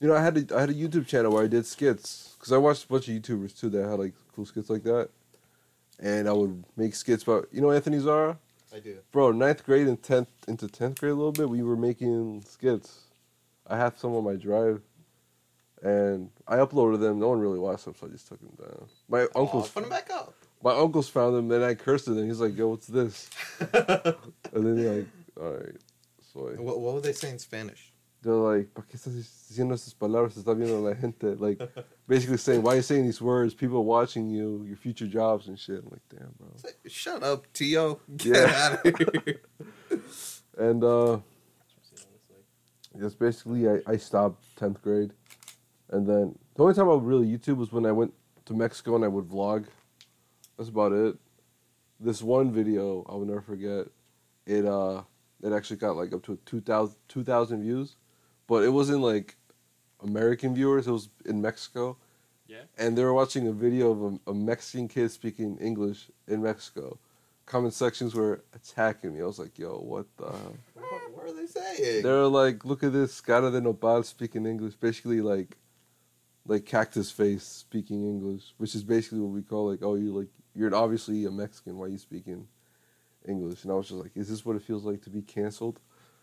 [0.01, 2.51] you know i had a, i had a youtube channel where i did skits because
[2.51, 5.09] i watched a bunch of youtubers too that had like cool skits like that.
[5.99, 8.37] And i would make skits about you know anthony zara?
[8.75, 8.97] I do.
[9.11, 13.01] bro ninth grade and 10th into 10th grade a little bit we were making skits.
[13.67, 14.81] I have some on my drive
[15.83, 17.19] and i uploaded them.
[17.19, 18.87] No one really watched them so i just took them down.
[19.09, 20.33] My Aw, uncles put him back up.
[20.63, 22.25] my uncles found them and i cursed at them.
[22.27, 23.29] He's like yo what's this?
[23.59, 25.07] And then they're like
[25.39, 25.75] all right
[26.33, 27.91] soy What, what would they saying in Spanish?
[28.23, 30.35] They're like, ¿para qué estás diciendo estas palabras?
[30.37, 31.35] Está viendo la gente.
[31.39, 31.59] Like,
[32.07, 33.53] basically saying, why are you saying these words?
[33.53, 35.79] People watching you, your future jobs and shit.
[35.83, 36.49] I'm like, damn, bro.
[36.87, 37.99] Shut up, Tio.
[38.17, 38.77] Get Yeah.
[38.83, 39.41] out of here.
[40.57, 41.19] And uh,
[42.93, 45.13] that's basically, I, I stopped 10th grade.
[45.89, 48.13] And then the only time I would really YouTube was when I went
[48.45, 49.65] to Mexico and I would vlog.
[50.57, 51.15] That's about it.
[51.99, 53.87] This one video, I will never forget.
[54.45, 55.03] It uh,
[55.41, 57.95] it actually got like up to 2,000 2,000 views,
[58.51, 59.37] but it wasn't like
[60.03, 60.85] American viewers.
[60.85, 61.95] It was in Mexico.
[62.47, 62.63] Yeah.
[62.77, 66.99] And they were watching a video of a, a Mexican kid speaking English in Mexico.
[67.45, 69.21] Comment sections were attacking me.
[69.21, 70.55] I was like, "Yo, what the?" hell?
[70.73, 72.03] What, what are they saying?
[72.03, 75.55] They're like, "Look at this cara de nopal speaking English." Basically, like,
[76.45, 80.31] like cactus face speaking English, which is basically what we call like, "Oh, you're like
[80.53, 81.77] you're obviously a Mexican.
[81.77, 82.49] Why are you speaking
[83.25, 85.79] English?" And I was just like, "Is this what it feels like to be canceled?"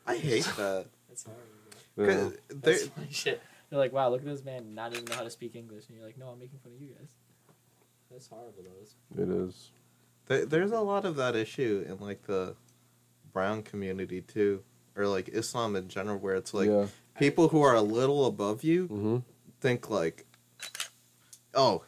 [0.07, 0.89] I hate that.
[1.09, 1.58] That's horrible.
[2.05, 2.07] Bro.
[2.09, 2.15] Yeah.
[2.15, 3.43] 'Cause That's they're- funny shit.
[3.71, 5.85] They're like, wow, look at this man not even know how to speak English.
[5.89, 7.11] And you're like, no, I'm making fun of you guys.
[8.11, 9.23] That's horrible, though.
[9.23, 9.71] It is.
[10.27, 12.55] There, there's a lot of that issue in like the
[13.33, 14.63] brown community too,
[14.97, 16.87] or like Islam in general, where it's like yeah.
[17.19, 19.19] people who are a little above you hmm
[19.61, 20.25] think like,
[21.55, 21.83] oh,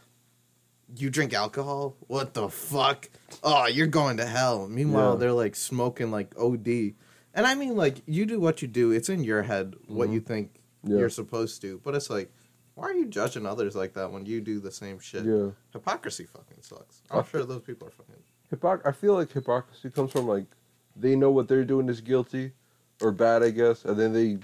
[0.96, 1.96] you drink alcohol?
[2.08, 3.08] What the fuck?
[3.42, 4.68] Oh, you're going to hell.
[4.68, 5.18] Meanwhile, Yeah.
[5.18, 6.94] they're like smoking like OD.
[7.34, 8.90] And I mean, like, you do what you do.
[8.90, 10.14] It's in your head what Mhm.
[10.14, 10.98] you think Yeah.
[10.98, 11.78] you're supposed to.
[11.84, 12.32] But it's like,
[12.74, 15.24] why are you judging others like that when you do the same shit?
[15.24, 15.50] Yeah.
[15.72, 17.02] Hypocrisy fucking sucks.
[17.10, 18.22] I'm I- sure those people are fucking.
[18.52, 20.46] Hypoc- I feel like hypocrisy comes from like
[20.96, 22.52] they know what they're doing is guilty
[23.00, 24.38] or bad, I guess, and then they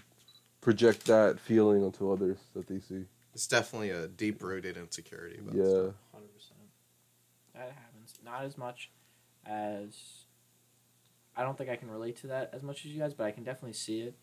[0.61, 3.07] project that feeling onto others that they see.
[3.35, 5.39] It's definitely a deep rooted insecurity.
[5.39, 5.91] About Yeah.
[6.13, 6.61] Hundred percent.
[7.55, 8.15] That happens.
[8.25, 8.91] Not as much
[9.45, 10.26] as
[11.37, 13.31] I don't think I can relate to that as much as you guys, but I
[13.31, 14.15] can definitely see it.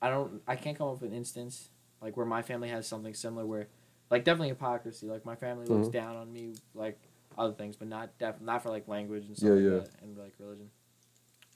[0.00, 0.42] I don't.
[0.46, 3.46] I can't come up with an instance like where my family has something similar.
[3.46, 3.68] Where,
[4.10, 5.06] like, definitely hypocrisy.
[5.06, 5.92] Like my family looks Mhm.
[5.92, 6.98] down on me, like
[7.36, 9.70] other things, but not def- not for like language and stuff Yeah, like yeah.
[9.80, 10.70] that, and like religion.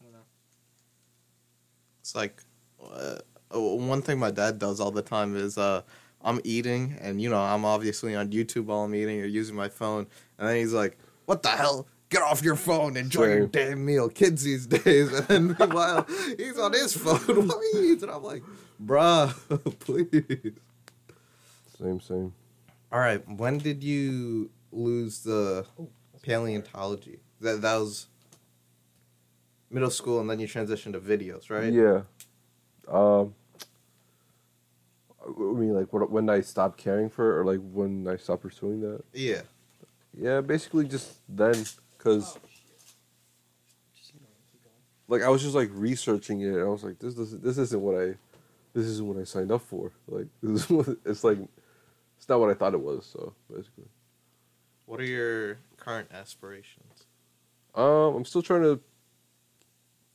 [0.01, 0.19] I don't know.
[2.01, 2.43] It's like
[2.83, 3.19] uh,
[3.51, 5.83] oh, one thing my dad does all the time is uh,
[6.23, 9.69] I'm eating, and you know I'm obviously on YouTube while I'm eating or using my
[9.69, 10.07] phone,
[10.39, 11.87] and then he's like, "What the hell?
[12.11, 12.97] Get off your phone!
[12.97, 18.03] Enjoy your damn meal, kids these days." And then meanwhile, he's on his phone eats,
[18.03, 18.42] and I'm like,
[18.83, 19.35] "Bruh,
[19.81, 20.55] please."
[21.79, 22.33] Same, same.
[22.90, 25.66] All right, when did you lose the
[26.23, 27.21] paleontology?
[27.40, 28.07] That that was
[29.71, 31.73] middle school, and then you transitioned to videos, right?
[31.73, 32.03] Yeah.
[32.88, 33.35] Um.
[35.27, 38.42] I mean, like, what, when I stopped caring for it, or like when I stopped
[38.42, 39.05] pursuing that.
[39.12, 39.42] Yeah.
[40.18, 41.55] Yeah, basically just then,
[41.99, 42.39] cause
[45.09, 47.81] like I was just like researching it, and I was like, this doesn't, this isn't
[47.81, 48.15] what I,
[48.75, 49.91] this isn't what I signed up for.
[50.09, 51.39] Like, this is what it's like,
[52.17, 53.07] it's not what I thought it was.
[53.07, 53.89] So basically,
[54.87, 57.07] What are your current aspirations?
[57.75, 58.81] um, I'm still trying to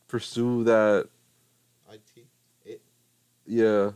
[0.08, 1.08] pursue that.
[1.92, 2.26] IT.
[2.64, 2.82] It.
[3.46, 3.92] Yeah,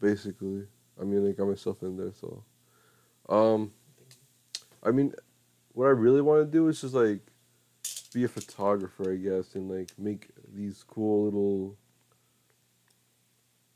[0.00, 0.66] basically.
[1.00, 2.42] I mean, I got myself in there, so.
[3.28, 3.72] Um,
[4.82, 5.14] I mean,
[5.74, 7.20] what I really want to do is just like
[8.14, 11.76] be a photographer, I guess, and like make these cool little.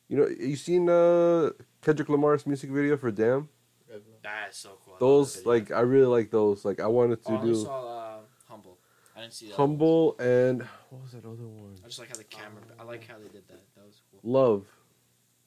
[0.09, 1.51] You know, you seen uh
[1.83, 3.49] Kendrick Lamar's music video for "Damn"?
[4.23, 4.97] That is so cool.
[4.99, 5.51] Those video.
[5.51, 6.65] like I really like those.
[6.65, 8.79] Like I wanted Oh, to I do saw uh, Humble.
[9.17, 9.57] I didn't see that.
[9.57, 11.75] "Humble" and what was that other one?
[11.85, 12.63] I just like how the camera.
[12.79, 13.61] I like how they did that.
[13.77, 14.21] That was cool.
[14.23, 14.67] Love.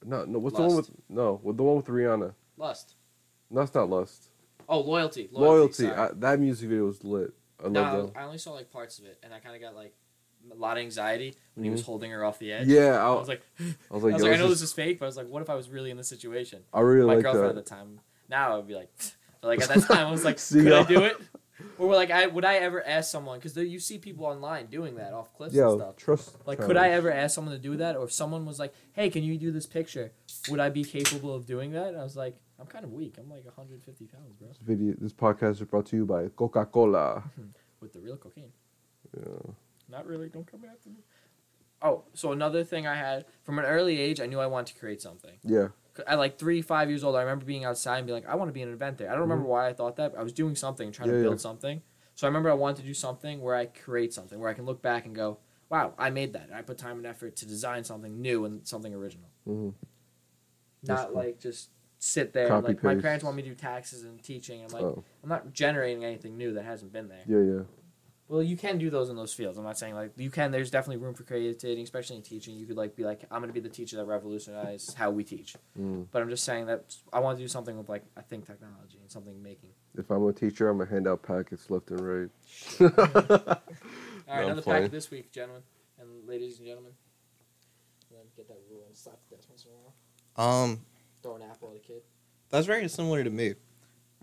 [0.04, 0.38] No, no.
[0.38, 1.40] What's the one with no?
[1.42, 2.34] With the one with Rihanna?
[2.56, 2.94] Lust.
[3.50, 4.28] No, it's not Lust.
[4.68, 5.28] Oh, loyalty.
[5.32, 5.84] Loyalty.
[5.84, 5.96] sorry.
[5.96, 7.32] I, that music video was lit.
[7.64, 8.12] I no.
[8.16, 9.94] I only saw like parts of it, and I kind of got like
[10.50, 11.86] a lot of anxiety when he was Mhm.
[11.86, 12.66] holding her off the edge.
[12.66, 14.68] Yeah, I I, was like, I was I like, was like, I know this this
[14.70, 16.62] is fake, but I was like, what if I was really in this situation?
[16.74, 17.58] I really My like girlfriend that.
[17.60, 18.00] at the time.
[18.28, 18.90] Now I would be like,
[19.40, 21.16] but like at that time I was like, could I do it?
[21.78, 23.38] Or like, I would I ever ask someone?
[23.38, 25.96] Because you see people online doing that off cliffs and Yo, stuff.
[25.96, 26.36] trust.
[26.44, 27.94] Like, could I ever ask someone to do that?
[27.94, 30.10] Or if someone was like, "Hey, can you do this picture?"
[30.48, 31.88] Would I be capable of doing that?
[31.88, 33.16] And I was like, "I'm kind of weak.
[33.18, 36.64] I'm like 150 pounds, bro, This video, this podcast is brought to you by Coca
[36.64, 37.24] Cola.
[37.80, 38.52] with the real cocaine."
[39.16, 39.52] Yeah.
[39.88, 40.28] Not really.
[40.28, 41.00] Don't come after me.
[41.82, 44.78] Oh, so another thing I had from an early age, I knew I wanted to
[44.78, 45.38] create something.
[45.42, 45.68] Yeah.
[46.06, 48.48] At like three, five years old, I remember being outside and being like, "I want
[48.48, 50.12] to be an inventor." I don't remember why I thought that.
[50.12, 51.24] But I was doing something, trying Yeah, to yeah.
[51.24, 51.82] build something.
[52.14, 54.66] So I remember I wanted to do something where I create something, where I can
[54.66, 56.50] look back and go, "Wow, I made that.
[56.54, 59.70] I put time and effort to design something new and something original." hmm
[60.82, 61.16] not cool.
[61.16, 61.70] like just
[62.02, 62.48] sit there.
[62.48, 64.62] Copy like my parents want me to do taxes and teaching.
[64.62, 65.04] I'm like, oh.
[65.22, 67.24] I'm not generating anything new that hasn't been there.
[67.26, 67.62] Yeah, yeah.
[68.28, 69.58] Well, you can do those in those fields.
[69.58, 70.52] I'm not saying like you can.
[70.52, 72.54] There's definitely room for creativity, especially in teaching.
[72.54, 75.54] You could like be like, I'm gonna be the teacher that revolutionizes how we teach.
[75.78, 76.06] Mm.
[76.10, 78.98] But I'm just saying that I want to do something with like I think technology
[79.00, 79.70] and something making.
[79.96, 82.30] If I'm a teacher, I'm gonna hand out packets left and right.
[82.80, 83.58] All right,
[84.26, 84.84] No, I'm another playing.
[84.84, 85.62] pack this week, gentlemen
[86.02, 86.92] and ladies and gentlemen.
[88.10, 90.62] And then get that ruler and slap the desk once in a while.
[90.64, 90.80] Um,
[91.22, 92.02] Throw an apple at a kid.
[92.50, 93.54] that's very similar to me.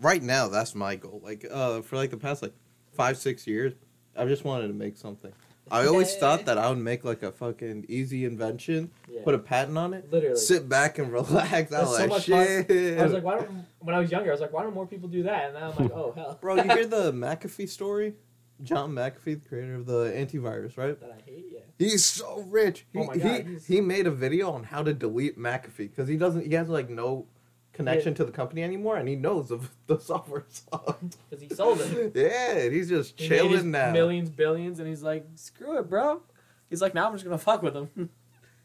[0.00, 1.20] Right now, that's my goal.
[1.22, 2.54] Like, uh, for like the past like
[2.92, 3.74] five, six years,
[4.16, 5.32] I've just wanted to make something.
[5.70, 9.20] I always thought that I would make like a fucking easy invention, Yeah.
[9.24, 10.36] put a patent on it, Literally.
[10.36, 11.72] sit back and relax.
[11.72, 12.46] I was so like, much fun.
[12.66, 12.98] shit.
[12.98, 13.64] I was like, why don't?
[13.80, 15.44] When I was younger, I was like, why don't more people do that?
[15.46, 16.38] And now I'm like, oh hell.
[16.40, 18.14] Bro, you hear the McAfee story?
[18.62, 20.98] John McAfee, the creator of the antivirus, right?
[21.00, 21.49] that I hate.
[21.80, 22.86] He's so rich.
[22.92, 25.76] He, Oh my God, he, he's- he made a video on how to delete McAfee
[25.90, 26.46] because he doesn't.
[26.46, 27.26] He has like no
[27.72, 30.44] connection to the company anymore, and he knows of the software.
[30.70, 32.12] Because he sold it.
[32.14, 33.90] yeah, and he's just He made his chilling now.
[33.92, 36.22] Millions, billions, and he's like, screw it, bro.
[36.68, 37.88] He's like, now I'm just gonna fuck with him.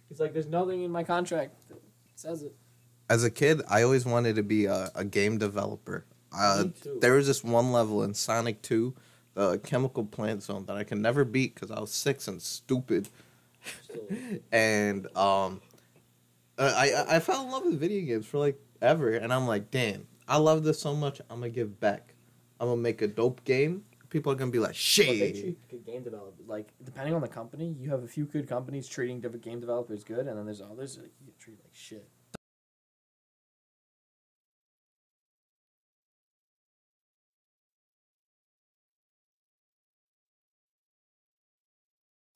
[0.10, 1.80] he's like, there's nothing in my contract that
[2.16, 2.54] says it.
[3.10, 6.06] As a kid, I always wanted to be a, a game developer.
[6.38, 6.98] Uh, Me too.
[7.00, 8.94] there was this one level in Sonic Two,
[9.36, 13.10] the chemical plant zone, that I can never beat because I was six and stupid.
[14.52, 15.62] And um,
[16.58, 19.72] I I- I fell in love with video games for like ever, and I'm like,
[19.72, 21.20] damn, I love this so much.
[21.30, 22.14] I'm gonna give back.
[22.60, 23.84] I'm gonna make a dope game.
[24.10, 25.08] People are gonna be like, shit.
[25.36, 27.76] treat good game developers like depending on the company.
[27.80, 30.96] You have a few good companies treating different game developers good, and then there's others
[30.98, 32.08] that you get treated like shit.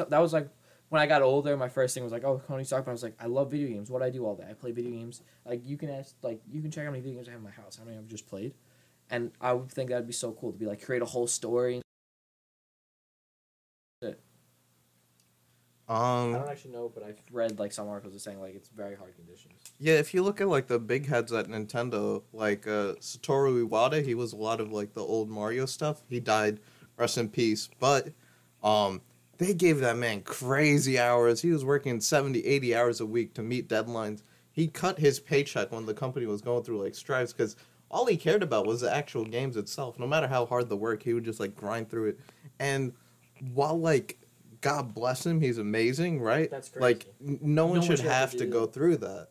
[0.09, 0.49] That was like
[0.89, 1.55] when I got older.
[1.57, 3.67] My first thing was like, "Oh, Tony Stark." But I was like, "I love video
[3.67, 3.89] games.
[3.89, 4.45] What do I do all day?
[4.49, 5.21] I play video games.
[5.45, 7.45] Like you can ask, like you can check how many video games I have in
[7.45, 7.77] my house.
[7.77, 8.53] How many I've just played."
[9.09, 11.81] And I would think that'd be so cool to be like create a whole story.
[15.89, 18.69] Um, I don't actually know, but I've read like some articles that saying like it's
[18.69, 19.59] very hard conditions.
[19.79, 24.05] yeah, if you look at like the big heads at Nintendo, like uh, Satoru Iwata,
[24.05, 26.03] he was a lot of like the old Mario stuff.
[26.07, 26.59] He died,
[26.95, 27.69] rest in peace.
[27.79, 28.09] But
[28.61, 29.01] um,
[29.39, 31.41] they gave that man crazy hours.
[31.41, 34.21] He was working 70, 80 hours a week to meet deadlines.
[34.51, 37.55] He cut his paycheck when the company was going through like strikes because
[37.89, 39.97] all he cared about was the actual games itself.
[39.97, 42.19] No matter how hard the work, he would just like grind through it.
[42.59, 42.93] And
[43.53, 44.19] while like
[44.61, 46.51] God bless him, he's amazing, right?
[46.51, 47.39] That's Like crazy.
[47.39, 49.29] n- no one No one should should have have to to go through that.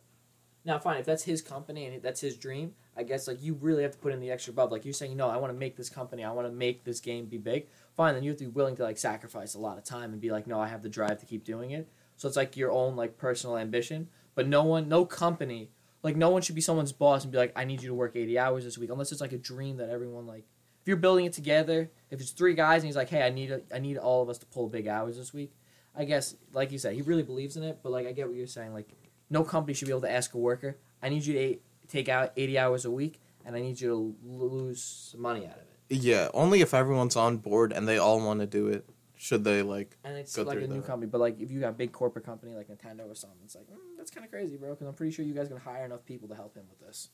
[0.65, 3.83] Now, fine, if that's his company and that's his dream, I guess like you really
[3.83, 4.71] have to put in the extra above.
[4.71, 6.99] Like you're saying, no, I want to make this company, I want to make this
[6.99, 7.67] game be big.
[7.95, 10.19] Fine, then you have to be willing to like sacrifice a lot of time and
[10.19, 11.87] be like, no, I have the drive to keep doing it.
[12.17, 14.09] So it's like your own like personal ambition.
[14.35, 15.71] But no one, no company,
[16.03, 18.15] like no one should be someone's boss and be like, I need you to work
[18.15, 20.45] eighty hours this week, unless it's like a dream that everyone like.
[20.81, 23.51] If you're building it together, if it's three guys and he's like, hey, I need
[23.51, 25.53] a, I need all of us to pull big hours this week.
[25.95, 27.79] I guess, like you said, he really believes in it.
[27.81, 28.73] But like, I get what you're saying.
[28.73, 28.89] Like,
[29.29, 31.39] no company should be able to ask a worker, I need you to
[31.89, 35.55] take out eighty hours a week, and I need you to lose some money out
[35.55, 35.97] of it.
[36.01, 38.87] Yeah, only if everyone's on board and they all want to do it.
[39.17, 39.97] Should they like?
[40.05, 42.53] And it's like a new company, but like if you got a big corporate company
[42.53, 44.69] like Nintendo or something, it's like mm, that's kind of crazy, bro.
[44.69, 47.09] Because I'm pretty sure you guys can hire enough people to help him with this.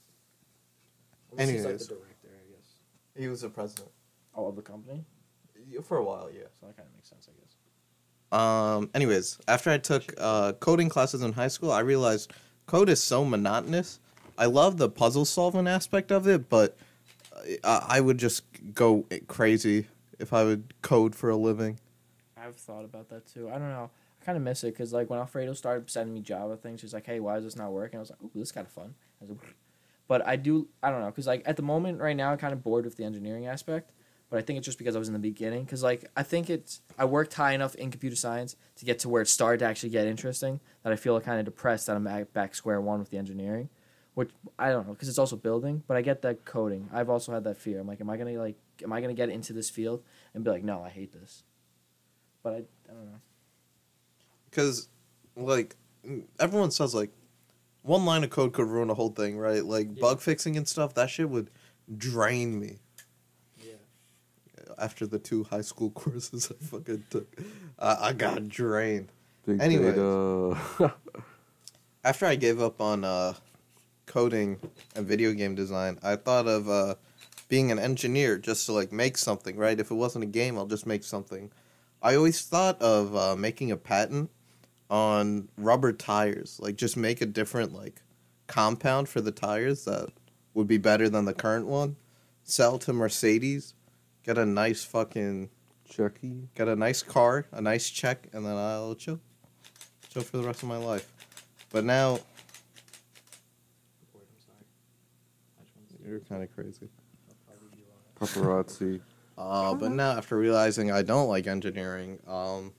[1.31, 1.87] Unless he's like Anyways.
[1.87, 2.67] the director, I guess.
[3.17, 3.89] He was the president
[4.35, 5.05] Oh, of the company,
[5.83, 6.29] for a while.
[6.31, 6.43] Yeah.
[6.59, 7.55] so that kind of makes sense, I guess.
[8.77, 8.89] Um.
[8.93, 12.31] Anyways, after I took uh, coding classes in high school, I realized
[12.67, 13.99] code is so monotonous.
[14.37, 16.77] I love the puzzle solving aspect of it, but
[17.63, 18.43] I, I would just
[18.73, 19.87] go crazy
[20.19, 21.79] if I would code for a living.
[22.37, 23.49] I've thought about that too.
[23.49, 23.89] I don't know.
[24.21, 26.93] I kind of miss it because like when Alfredo started sending me Java things, he's
[26.93, 28.73] like, "Hey, why is this not working?" I was like, "Ooh, this is kind of
[28.73, 29.55] fun." I like,
[30.07, 30.67] but I do.
[30.83, 32.97] I don't know because like at the moment right now, I'm kind of bored with
[32.97, 33.91] the engineering aspect.
[34.29, 35.63] But I think it's just because I was in the beginning.
[35.63, 39.09] Because like I think it's I worked high enough in computer science to get to
[39.09, 40.59] where it started to actually get interesting.
[40.83, 43.69] That I feel kind of depressed that I'm back square one with the engineering,
[44.15, 45.83] which I don't know because it's also building.
[45.87, 46.89] But I get that coding.
[46.91, 47.79] I've also had that fear.
[47.79, 50.49] I'm like, am I gonna like, am I gonna get into this field and be
[50.49, 51.43] like, no, I hate this.
[52.43, 53.19] But I, I don't know.
[54.49, 54.89] because
[55.35, 55.75] like
[56.39, 57.11] everyone says like
[57.81, 60.01] one line of code could ruin a whole thing right like Yeah.
[60.01, 61.49] bug fixing and stuff that shit would
[61.97, 62.77] drain me
[63.61, 63.73] Yeah.
[64.77, 67.27] after the two high school courses i fucking took
[67.79, 69.11] i, I got drained
[69.47, 69.91] Anyway,
[72.03, 73.33] after i gave up on uh
[74.05, 74.59] coding
[74.95, 76.95] and video game design i thought of uh
[77.47, 79.79] being an engineer just to like make something right?
[79.79, 81.51] If it wasn't a game i'll just make something.
[82.01, 84.29] I always thought of uh, making a patent
[84.89, 88.01] on rubber tires like just make a different like
[88.45, 90.09] compound for the tires that
[90.53, 91.95] would be better than the current one
[92.43, 93.73] sell to mercedes
[94.23, 95.49] get a nice fucking
[95.89, 96.49] Chucky.
[96.53, 99.19] get a nice car a nice check and then i'll chill
[100.15, 101.11] chill for the rest of my life.
[101.71, 102.19] But now
[106.07, 106.89] you're kind of crazy
[108.19, 109.01] Paparazzi.
[109.37, 112.71] Uh, but now after realizing I don't like engineering, um,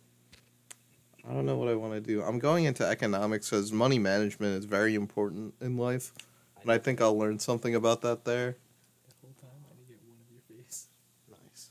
[1.28, 2.22] I don't know what I want to do.
[2.22, 6.12] I'm going into economics because money management is very important in life,
[6.62, 8.56] and I think I'll learn something about that there.
[9.08, 10.88] The whole time I didn't get one of your face.
[11.30, 11.70] Nice.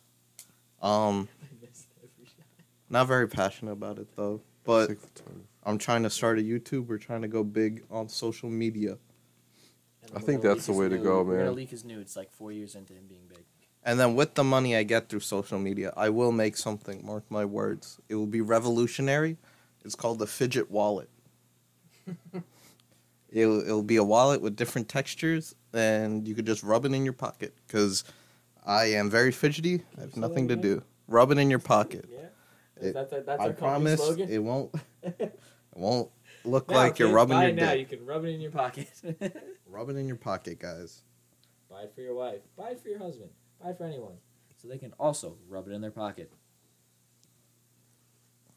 [0.82, 2.46] Um, I missed every shot.
[2.90, 4.92] not very passionate about it though, but
[5.64, 6.88] I'm trying to start a YouTube.
[6.88, 9.00] We're trying to go big on social media, And
[10.16, 11.04] I think that's the way to nude.
[11.04, 11.56] go, We're gonna man.
[11.56, 13.46] leak his nudes like four years into him being big.
[13.84, 17.06] and then with the money I get through social media, I will make something.
[17.06, 18.00] Mark my words.
[18.10, 19.38] It will be revolutionary.
[19.84, 21.10] It's called the fidget wallet.
[23.30, 27.04] it'll it'll be a wallet with different textures, and you could just rub it in
[27.04, 27.54] your pocket.
[27.68, 28.04] Cause
[28.66, 29.84] I am very fidgety.
[29.98, 30.84] I have nothing to do.
[31.08, 32.10] Rub it in your pocket.
[32.12, 32.20] Yeah.
[32.90, 34.30] It- that's that's I our company promise slogan.
[34.30, 34.74] it won't.
[35.04, 35.40] It
[35.74, 36.10] won't
[36.46, 37.72] look Now, like you're kid, rubbing buy your it now.
[37.72, 37.80] dick.
[37.92, 38.90] You can rub it in your pocket.
[39.76, 41.02] Rub it in your pocket, guys.
[41.70, 42.40] Buy it for your wife.
[42.58, 43.30] Buy it for your husband.
[43.62, 44.14] Buy it for anyone,
[44.56, 46.32] so they can also rub it in their pocket.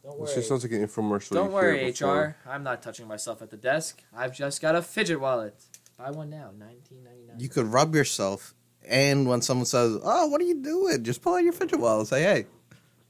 [0.04, 0.34] Don't This worry.
[0.36, 1.30] just sounds like an infomercial.
[1.30, 1.90] Don't worry.
[1.90, 2.36] HR.
[2.48, 4.00] I'm not touching myself at the desk.
[4.16, 5.54] I've just got a fidget wallet.
[5.96, 7.40] Buy one now, nineteen ninety nine.
[7.40, 8.54] You could rub yourself,
[8.86, 12.00] and when someone says, "Oh, what are you doing?" Just pull out your fidget wallet.
[12.00, 12.46] and Say, "Hey,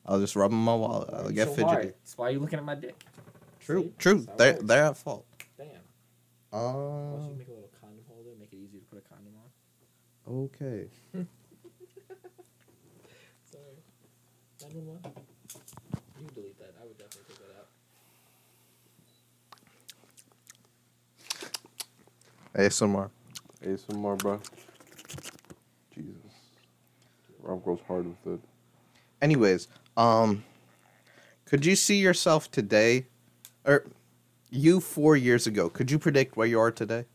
[0.07, 1.11] I'll just rub in my wallet.
[1.13, 2.97] I'll get fidgety." That's why are you looking at my dick.
[3.61, 3.93] True, See?
[3.99, 4.21] true.
[4.21, 5.27] That's how it They're they're at fault.
[5.59, 5.67] Damn.
[6.51, 7.37] Why Um.
[7.37, 8.31] make a little condom holder?
[8.41, 9.51] Make it easier to put a condom on.
[10.31, 10.89] Okay.
[11.15, 11.25] Sorry.
[14.61, 15.01] 911?
[16.21, 16.75] You can delete that.
[16.79, 17.55] I would definitely take that
[22.61, 22.69] out.
[22.69, 23.11] ASMR.
[23.65, 24.41] ASMR, bro.
[25.95, 26.13] Jesus.
[27.41, 28.41] Rob goes hard with it.
[29.23, 30.45] Anyways, um,
[31.47, 33.07] could you see yourself today,
[33.65, 33.87] or
[34.51, 35.71] you four years ago?
[35.71, 37.07] Could you predict where you are today?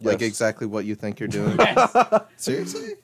[0.00, 0.28] Like Yes.
[0.28, 1.56] exactly what you think you're doing?
[1.58, 1.96] Yes.
[2.36, 2.94] Seriously?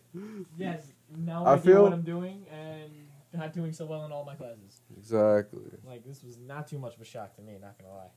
[0.56, 0.86] yes.
[1.16, 2.90] Now I I, feel- know what I'm doing and
[3.32, 4.80] not doing so well in all my classes.
[4.96, 5.60] Exactly.
[5.86, 8.08] Like, this was not too much of a shock to me, not gonna lie.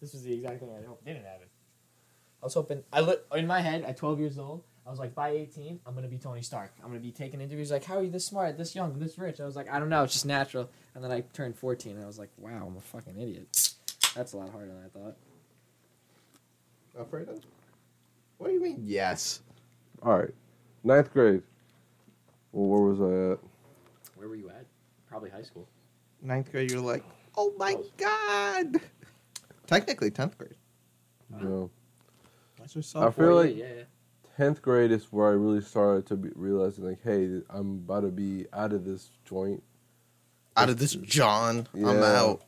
[0.00, 1.46] This was the exact thing I hoped didn't happen.
[2.42, 5.14] I was hoping, I look in my head at 12 years old, I was like,
[5.14, 6.72] by 18, I'm gonna be Tony Stark.
[6.82, 9.40] I'm gonna be taking interviews like, how are you this smart, this young, this rich?
[9.40, 10.68] I was like, I don't know, it's just natural.
[10.94, 13.46] And then I turned 14 and I was like, wow, I'm a fucking idiot.
[14.14, 15.16] That's a lot harder than I thought.
[16.98, 17.38] Alfredo?
[18.38, 18.82] What do you mean?
[18.84, 19.42] Yes.
[20.02, 20.34] All right,
[20.84, 21.42] ninth grade.
[22.52, 23.38] Well, where was I at?
[24.16, 24.64] Where were you at?
[25.08, 25.68] Probably high school.
[26.22, 27.04] Ninth grade, you're like,
[27.36, 28.80] oh my god.
[29.66, 30.54] Technically, tenth grade.
[31.30, 31.70] No.
[32.58, 33.82] That's just I feel like yeah, yeah.
[34.36, 38.08] tenth grade is where I really started to be realizing like, hey, I'm about to
[38.08, 39.62] be out of this joint.
[40.56, 42.20] Out of this John, I'm Yeah.
[42.22, 42.42] out.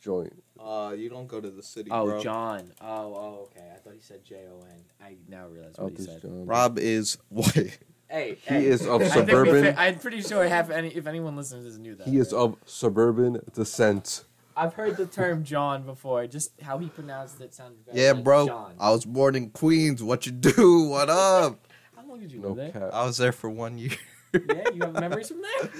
[0.00, 0.39] Joint.
[0.62, 2.20] Uh, you don't go to the city, Oh, bro.
[2.22, 2.70] John.
[2.80, 3.66] Oh, oh, okay.
[3.74, 4.84] I thought he said J O N.
[5.02, 6.20] I now realize Out what he said.
[6.22, 6.46] joint.
[6.46, 7.78] Rob is white.
[8.08, 8.66] Hey, He hey.
[8.66, 9.74] is of I think suburban.
[9.74, 12.06] fi- I'm pretty sure half any if anyone listens to this knew that.
[12.08, 12.40] He is right?
[12.40, 14.24] of suburban descent.
[14.56, 16.26] I've heard the term John before.
[16.26, 18.46] Just how he pronounced it sounded very Yeah, like bro.
[18.46, 18.74] John.
[18.78, 20.02] I was born in Queens.
[20.02, 20.82] What you do?
[20.90, 21.66] What up?
[21.96, 22.82] How long did you No live there?
[22.82, 22.90] cap.
[22.92, 23.92] I was there for one year.
[24.34, 25.70] Yeah, you have memories from there.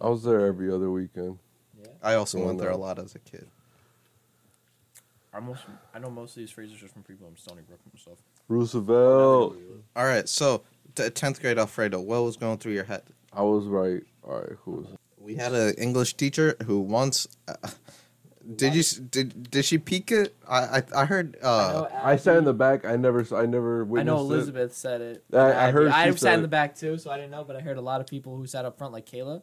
[0.00, 1.38] I was there every other weekend.
[1.78, 1.86] Yeah.
[2.02, 3.46] I also Oh, went there a lot as a kid.
[5.36, 8.00] I most I know most of these phrases just from people in Stony Brook and
[8.00, 8.18] stuff.
[8.48, 9.56] Roosevelt.
[9.94, 10.62] All right, so
[10.94, 13.02] t- tenth grade Alfredo, what was going through your head?
[13.32, 14.02] I was right.
[14.24, 14.98] All right, who was it?
[15.18, 17.26] We had an English teacher who once.
[17.46, 17.54] Uh,
[18.54, 20.34] did you did did she peek it?
[20.48, 21.36] I I, I heard.
[21.42, 22.84] Uh, I sat in the back.
[22.84, 23.26] I never.
[23.36, 24.34] I never I witnessed know it.
[24.36, 25.24] Elizabeth said it.
[25.32, 27.32] I- I Abby- heard she I said sat in the back too, so I didn't
[27.32, 27.44] know.
[27.44, 29.42] But I heard a lot of people who sat up front, like Kayla.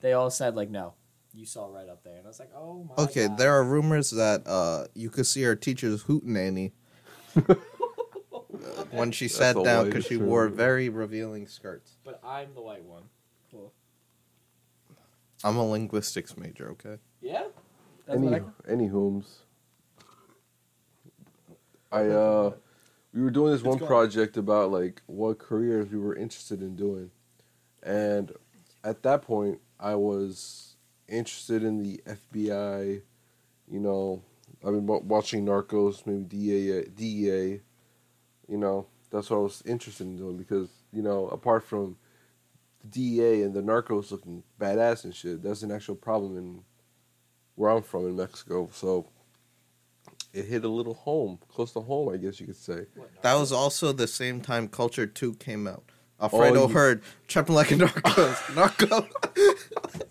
[0.00, 0.94] They all said like, "No,
[1.34, 3.38] you saw right up there," and I was like, "Oh my." okay, God.
[3.38, 6.72] there are rumors that uh, you could see our teacher's hoot nanny
[8.90, 11.96] when she sat the down because she whitest wore very revealing skirts.
[12.04, 13.04] But I'm the white one.
[13.50, 13.72] Cool.
[15.44, 16.70] I'm a linguistics major.
[16.72, 16.98] Okay.
[17.20, 17.44] Yeah.
[18.06, 19.40] That's Any what I- any whom's.
[21.90, 22.52] I uh,
[23.14, 23.86] we were doing this one go.
[23.86, 27.10] project about like what careers we were interested in doing,
[27.82, 28.32] and
[28.84, 30.67] at that point I was
[31.08, 33.02] interested in the FBI.
[33.70, 34.22] You know,
[34.64, 37.60] I've been watching Narcos, maybe DEA, DEA.
[38.48, 41.96] You know, that's what I was interested in doing because you know, apart from
[42.82, 46.62] the DEA and the Narcos looking badass and shit, that's an actual problem in
[47.54, 48.70] where I'm from in Mexico.
[48.72, 49.08] So
[50.32, 52.86] it hit a little home, close to home, I guess you could say.
[53.22, 55.90] That was also the same time Culture Two came out.
[56.20, 59.06] Alfredo oh, you- heard "Trapping Like a Narcos," Narco,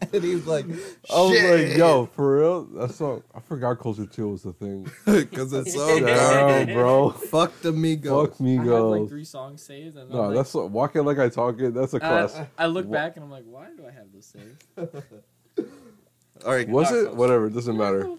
[0.13, 2.63] and he was like, I was "Shit." like, yo, for real?
[2.63, 4.89] That song, I forgot Culture 2 was the thing.
[5.05, 6.73] because it's so Damn, good.
[6.75, 7.09] bro.
[7.09, 8.29] Fuck the Migos.
[8.29, 11.03] Fuck me, I had like three songs saved, and I'm No, like, that's what, Walking
[11.03, 12.39] Like I Talk It, that's a class.
[12.57, 14.63] I look back and I'm like, why do I have this saved?
[16.45, 17.07] All right, Was it?
[17.09, 17.15] Narcos.
[17.15, 18.09] Whatever, it doesn't matter.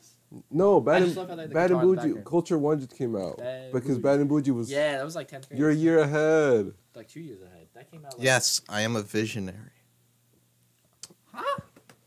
[0.50, 2.06] No, Bad just and, love how they had the Bad and guitar in the Bougie,
[2.08, 2.26] background.
[2.26, 3.38] Culture 1 just came out.
[3.38, 4.02] Bad because Bougie.
[4.02, 5.58] Bad and Bougie was, Yeah, that was like 10th grade.
[5.58, 6.72] you're a year ahead.
[6.94, 7.57] like two years ahead.
[7.78, 8.18] That came out.
[8.18, 9.56] Like, yes, I am a visionary.
[11.32, 11.60] Huh?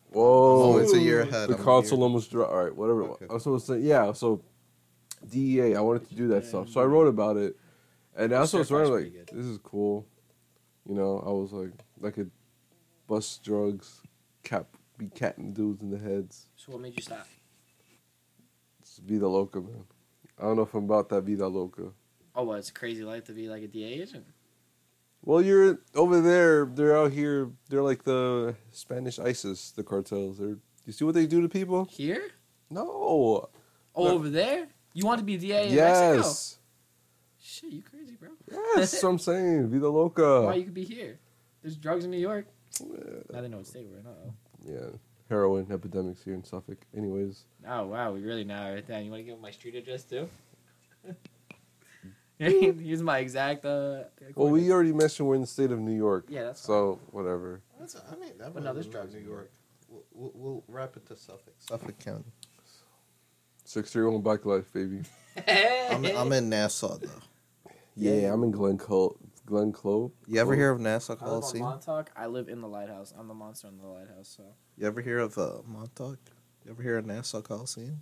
[0.10, 0.74] Whoa.
[0.74, 1.48] Oh, it's a year ahead.
[1.50, 2.52] the I'm a console year- almost dropped.
[2.52, 3.04] All right, whatever.
[3.04, 3.26] Okay.
[3.30, 4.42] I was supposed to say, yeah, so
[5.30, 6.68] DEA, I wanted to do that stuff.
[6.70, 7.56] So I wrote about it.
[8.18, 9.38] And that's what I was Stir writing, like, pretty good.
[9.38, 10.06] this is cool.
[10.86, 11.72] You know, I was like,
[12.06, 12.30] I could
[13.08, 14.02] bust drugs,
[14.44, 14.66] cap,
[14.98, 16.48] be catting dudes in the heads.
[16.58, 17.26] So what made you stop?
[18.84, 19.86] Just Vida Loca, man.
[20.38, 21.94] I don't know if I'm about that Vida Loca.
[22.36, 24.26] Oh, well, it's a crazy life to be like a DA agent.
[25.24, 26.66] Well, you're over there.
[26.66, 27.52] They're out here.
[27.70, 30.40] They're like the Spanish ISIS, the cartels.
[30.40, 30.58] They're.
[30.86, 31.86] You see what they do to people?
[31.86, 32.32] Here?
[32.70, 33.50] No.
[33.94, 34.68] Oh, over there?
[34.94, 36.16] You want to be a DA in Mexico?
[36.16, 36.58] Yes.
[37.40, 38.30] Shit, you crazy, bro.
[38.50, 38.92] Yes.
[38.92, 39.70] that's what I'm saying.
[39.70, 40.42] Vida Why Loca.
[40.46, 41.20] Why you could be here?
[41.62, 42.48] There's drugs in New York.
[42.80, 42.86] I
[43.34, 44.08] Now they know what state we're in.
[44.08, 44.34] Uh-oh.
[44.66, 44.98] Yeah.
[45.30, 46.78] Heroin epidemics here in Suffolk.
[46.96, 47.46] Anyways.
[47.68, 48.12] Oh, wow.
[48.12, 49.06] We really narrow it down.
[49.06, 50.30] You want to give my street address, too?
[52.50, 54.06] Here's my exact, uh...
[54.34, 56.26] Well, we already mentioned we're in the state of New York.
[56.28, 57.62] Yeah, that's So whatever.
[57.80, 59.52] That's, I mean, that But no, there's was drugs New York.
[59.88, 61.54] We'll, we'll, we'll wrap it to Suffolk.
[61.60, 62.32] Suffolk County.
[63.64, 65.04] Six three one Black Life, baby.
[65.48, 67.10] I'm, I'm in Nassau though.
[67.96, 69.18] Yeah, I'm in Glen Clo.
[69.46, 70.12] Glen Cove.
[70.28, 71.64] You ever hear of Nassau I live on Coliseum?
[71.64, 72.12] Montauk.
[72.16, 73.14] I live in the lighthouse.
[73.18, 74.44] I'm the monster in the lighthouse, so...
[74.78, 76.18] You ever hear of uh, Montauk?
[76.66, 78.02] You ever hear of Nassau Coliseum?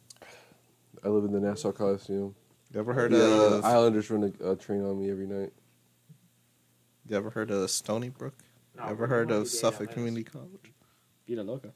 [1.04, 2.36] I live in the Nassau Coliseum.
[2.74, 3.26] You ever heard the
[3.58, 3.66] of?
[3.66, 5.52] Islanders run a, a train on me every night.
[7.08, 8.36] You ever heard of Stony Brook?
[8.78, 10.72] No, ever heard of Suffolk on Community College?
[11.28, 11.70] Vida Loca.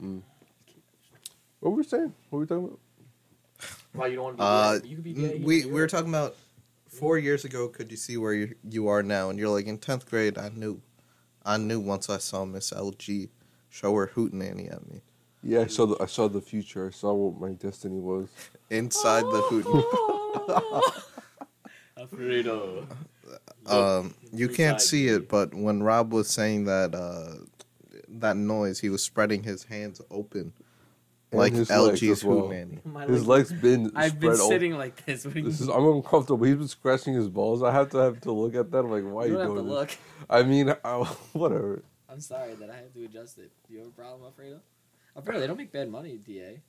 [0.00, 0.22] Mm.
[1.60, 2.12] What were we saying?
[2.30, 2.78] What were we talking about?
[3.92, 4.88] Why you don't want to be Uh, DA?
[4.88, 5.34] You could be DA.
[5.36, 6.36] n- we we were talking about
[6.88, 7.68] four years ago.
[7.68, 9.28] Could you see where you you are now?
[9.30, 10.38] And you're like in tenth grade.
[10.38, 10.80] I knew,
[11.44, 13.28] I knew once I saw Miss LG
[13.68, 15.00] show her hootenanny at me
[15.42, 16.86] Yeah, I saw the I saw the future.
[16.86, 18.28] I saw what my destiny was.
[18.70, 19.82] inside the hooten.
[21.98, 22.86] Alfredo.
[23.64, 27.34] Um, you can't see it, but when Rob was saying that uh,
[28.08, 30.52] that noise, he was spreading his hands open
[31.30, 32.40] And like his legs LG's as well.
[32.40, 32.80] Hoot Nanny.
[32.84, 35.24] My His leg- legs been I've been spread o- sitting like this.
[35.24, 35.68] What do you This is?
[35.68, 36.44] I'm uncomfortable.
[36.44, 37.62] He's been scratching his balls.
[37.62, 38.78] I have to have to look at that.
[38.80, 39.72] I'm like, why are you you have to doing this?
[39.74, 39.90] look.
[40.28, 40.96] I mean, I,
[41.32, 41.84] whatever.
[42.08, 43.52] I'm sorry that I have to adjust it.
[43.68, 44.60] Do you have a problem, Alfredo?
[45.16, 46.60] Alfredo, they don't make bad money, DA.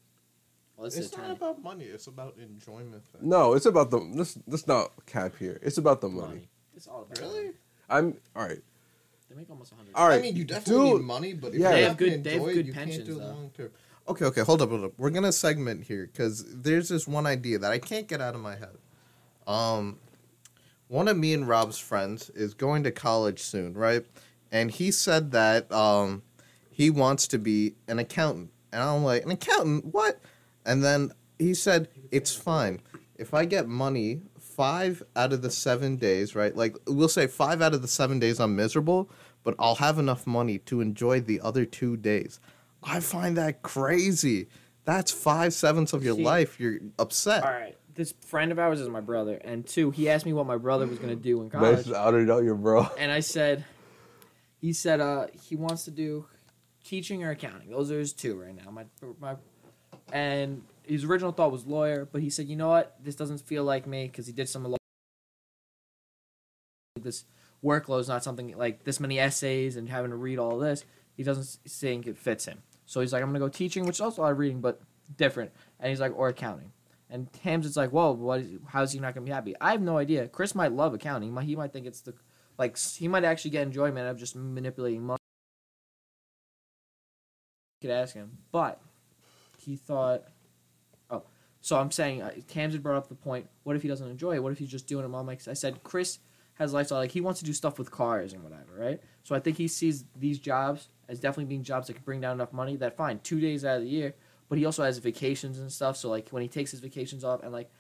[0.78, 1.86] Well, this It's not about money.
[1.86, 3.04] It's about enjoyment.
[3.22, 4.00] No, it's about the.
[4.16, 5.60] This this not cap here.
[5.62, 6.28] It's about the money.
[6.28, 6.50] money.
[6.76, 7.44] It's all about Really?
[7.46, 7.56] money.
[7.90, 8.60] I'm all right.
[9.30, 9.92] They make almost a hundred.
[9.96, 10.20] All right.
[10.20, 11.70] I mean, you definitely Dude, need money, but if yeah.
[11.70, 13.24] you They have have good- to they have good it, you can't pensions, do it
[13.24, 13.70] long term.
[14.08, 14.92] Okay, okay, hold up, hold up.
[14.98, 18.42] We're gonna segment here because there's this one idea that I can't get out of
[18.42, 18.76] my head.
[19.48, 20.00] Um,
[20.88, 24.06] one of me and Rob's friends is going to college soon, right?
[24.52, 26.22] And he said that um,
[26.70, 29.86] he wants to be an accountant, and I'm like, an accountant?
[29.86, 30.20] What?
[30.66, 32.82] And then he said, it's fine
[33.16, 36.56] if I get money five out of the seven days, right?
[36.56, 39.10] Like we'll say five out of the seven days I'm miserable,
[39.44, 42.40] but I'll have enough money to enjoy the other two days.
[42.84, 44.48] I find that crazy.
[44.86, 46.60] That's five sevenths of your See- life.
[46.60, 47.44] You're upset.
[47.44, 47.78] All right.
[47.96, 50.88] This friend of ours is my brother, and two, he asked me what my brother
[50.88, 52.88] was gonna do in Man, college, just outed out your bro.
[52.98, 53.66] and I said,
[54.60, 56.26] he said, uh, he wants to do
[56.84, 57.70] teaching or accounting.
[57.70, 58.72] Those are his two right now.
[58.72, 58.86] My
[59.20, 59.36] my,
[60.12, 63.64] and his original thought was lawyer, but he said, you know what, this doesn't feel
[63.64, 64.78] like me because he did some law.
[67.00, 67.26] This
[67.64, 70.84] workload is not something like this many essays and having to read all this.
[71.16, 72.62] He doesn't think it fits him.
[72.86, 74.82] So he's like, I'm gonna go teaching, which is also a lot of reading, but
[75.16, 75.52] different.
[75.80, 76.72] And he's like, or accounting.
[77.10, 78.42] And Ham's is like, whoa, what?
[78.42, 79.56] Is, how's he not gonna be happy?
[79.62, 80.28] I have no idea.
[80.28, 81.30] Chris might love accounting.
[81.30, 82.14] He might, he might think it's the
[82.58, 85.20] like he might actually get enjoyment of just manipulating money.
[87.82, 88.80] You could ask him, but
[89.64, 90.24] he thought,
[91.10, 91.24] oh,
[91.62, 93.48] so I'm saying uh, had brought up the point.
[93.64, 94.44] What if he doesn't enjoy it?
[94.44, 95.10] What if he's just doing it?
[95.10, 96.20] Mom, like I said, Chris
[96.56, 99.02] has lifestyle like he wants to do stuff with cars and whatever, right?
[99.24, 102.34] So I think he sees these jobs as definitely being jobs that can bring down
[102.34, 104.14] enough money that fine, two days out of the year.
[104.50, 105.98] But he also has vacations and stuff.
[105.98, 107.72] So like when he takes his vacations off and like,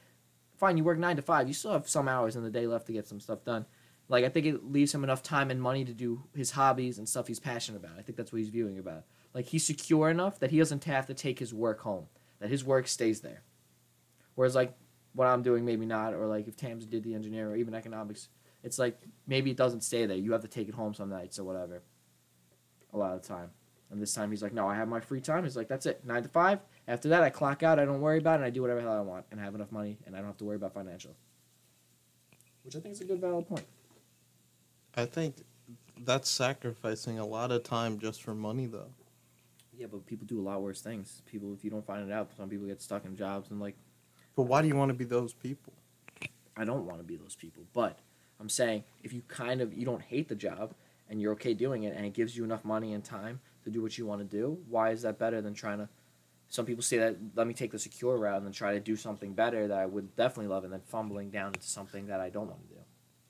[0.58, 2.88] fine, you work nine to five, you still have some hours in the day left
[2.88, 3.66] to get some stuff done.
[4.10, 7.08] Like I think it leaves him enough time and money to do his hobbies and
[7.08, 7.98] stuff he's passionate about.
[7.98, 9.04] I think that's what he's viewing about.
[9.34, 12.06] Like he's secure enough that he doesn't have to take his work home.
[12.40, 13.42] That his work stays there.
[14.36, 14.74] Whereas like
[15.14, 18.30] what I'm doing, maybe not, or like if Tams did the engineer or even economics,
[18.64, 20.18] it's like maybe it doesn't stay there.
[20.18, 21.82] You have to take it home some nights or whatever.
[22.94, 23.50] A lot of the time.
[23.92, 25.44] And this time he's like, no, I have my free time.
[25.44, 26.60] He's like, that's it, nine to five.
[26.88, 27.80] After that, I clock out.
[27.80, 28.38] I don't worry about it.
[28.38, 30.20] and I do whatever the hell I want and I have enough money, and I
[30.20, 31.16] don't have to worry about financial.
[32.64, 33.66] Which I think is a good valid point.
[34.96, 35.36] I think
[35.98, 38.90] that's sacrificing a lot of time just for money, though.
[39.78, 41.22] Yeah, but people do a lot worse things.
[41.26, 43.76] People, if you don't find it out, some people get stuck in jobs and like,
[44.36, 45.74] But why do you want to be those people?
[46.56, 47.64] I don't want to be those people.
[47.74, 47.98] But
[48.40, 50.74] I'm saying if you kind of you don't hate the job
[51.10, 53.82] and you're okay doing it and it gives you enough money and time to do
[53.82, 55.90] what you want to do, why is that better than trying to?
[56.50, 58.96] Some people say that let me take the secure route and then try to do
[58.96, 62.30] something better that I would definitely love and then fumbling down into something that I
[62.30, 62.82] don't want to do.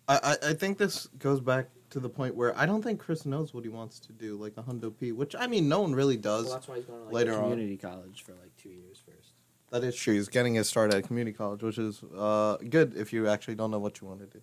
[0.10, 3.26] I, I, I think this goes back to the point where I don't think Chris
[3.26, 5.94] knows what he wants to do, like the Hundo P, which I mean, no one
[5.94, 6.46] really does.
[6.46, 7.41] Well, that's why he's going to like later on.
[7.52, 9.34] community college for like two years first.
[9.70, 10.14] That is true.
[10.16, 13.72] He's getting his start at community college, which is uh, good if you actually don't
[13.72, 14.41] know what you want to do.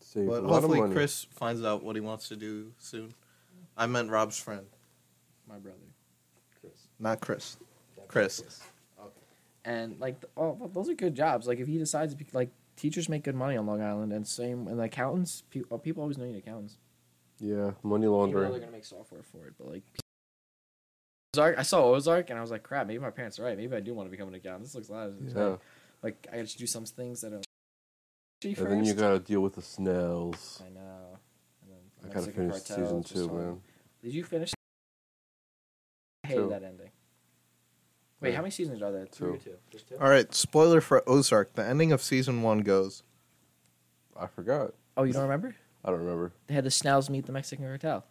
[0.00, 0.92] Save But a lot of hopefully.
[0.92, 3.14] Chris finds out what he wants to do soon.
[3.76, 4.66] I meant Rob's friend,
[5.48, 5.78] My brother,
[6.60, 6.72] Chris.
[6.98, 7.56] not Chris.
[8.08, 8.62] Chris.
[8.98, 9.10] Okay.
[9.66, 12.48] and like th- oh those are good jobs like if he decides to be, like
[12.78, 16.16] teachers make good money on long island and same and accountants people, uh, people always
[16.16, 16.78] need accountants.
[17.40, 18.50] Yeah, money laundering.
[18.50, 19.82] they're gonna make software for it but like
[21.34, 23.56] ozark i saw ozark and i was like crap maybe my parents are right.
[23.56, 24.64] Maybe i do want to become an accountant.
[24.64, 25.56] This looks lot Yeah,
[26.02, 27.42] like i gotta do some things that are
[28.44, 30.62] and then you gotta deal with the Snells.
[30.64, 31.18] i know.
[31.62, 33.60] And then I gotta finish season two, man.
[34.02, 34.52] did you finish
[36.24, 36.48] I hated Two.
[36.50, 36.90] that ending
[38.20, 39.50] wait how many seasons are there three or Two.
[39.50, 41.54] two just two All right, spoiler for Ozark.
[41.54, 43.02] The ending of season one goes.
[44.18, 44.74] I forgot.
[44.96, 45.54] oh you don't remember
[45.84, 46.32] I don't remember.
[46.48, 48.04] they had the Snells meet the Mexican cartel.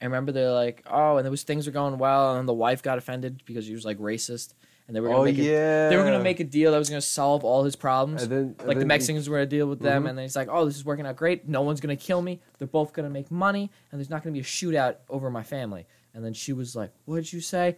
[0.00, 2.82] I remember they're like, oh, and there was things were going well, and the wife
[2.82, 4.52] got offended because he was like racist,
[4.86, 5.88] and they were gonna Oh make a, yeah.
[5.88, 8.22] they were gonna make a deal that was gonna solve all his problems.
[8.24, 10.08] And then and like the then- Mexicans were gonna deal with them, Mhm.
[10.10, 11.48] and then he's like, oh, this is working out great.
[11.48, 12.40] No one's gonna kill me.
[12.58, 15.86] They're both gonna make money, and there's not gonna be a shootout over my family.
[16.12, 17.76] And then she was like, what did you say?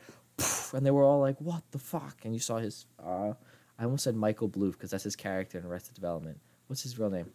[0.72, 2.18] And they were all like, what the fuck?
[2.24, 3.32] And you saw his, uh,
[3.78, 6.39] I almost said Michael Bluth because that's his character in Arrested Development.
[6.66, 7.30] What's his real name?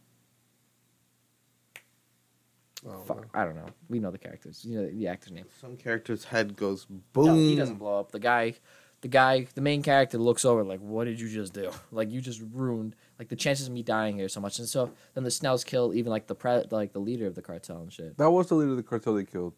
[2.87, 3.67] Oh, Fuck, I don't know.
[3.89, 4.65] We know the characters.
[4.65, 5.45] You know the actor's name.
[5.59, 7.25] Some character's head goes boom.
[7.25, 8.11] No, he doesn't blow up.
[8.11, 8.55] The guy,
[9.01, 11.69] the guy, the main character looks over like, "What did you just do?
[11.91, 14.91] Like you just ruined like the chances of me dying here so much." And so
[15.13, 17.93] then the Snells kill even like the pre, like the leader of the cartel and
[17.93, 18.17] shit.
[18.17, 19.53] That was the leader of the cartel they killed.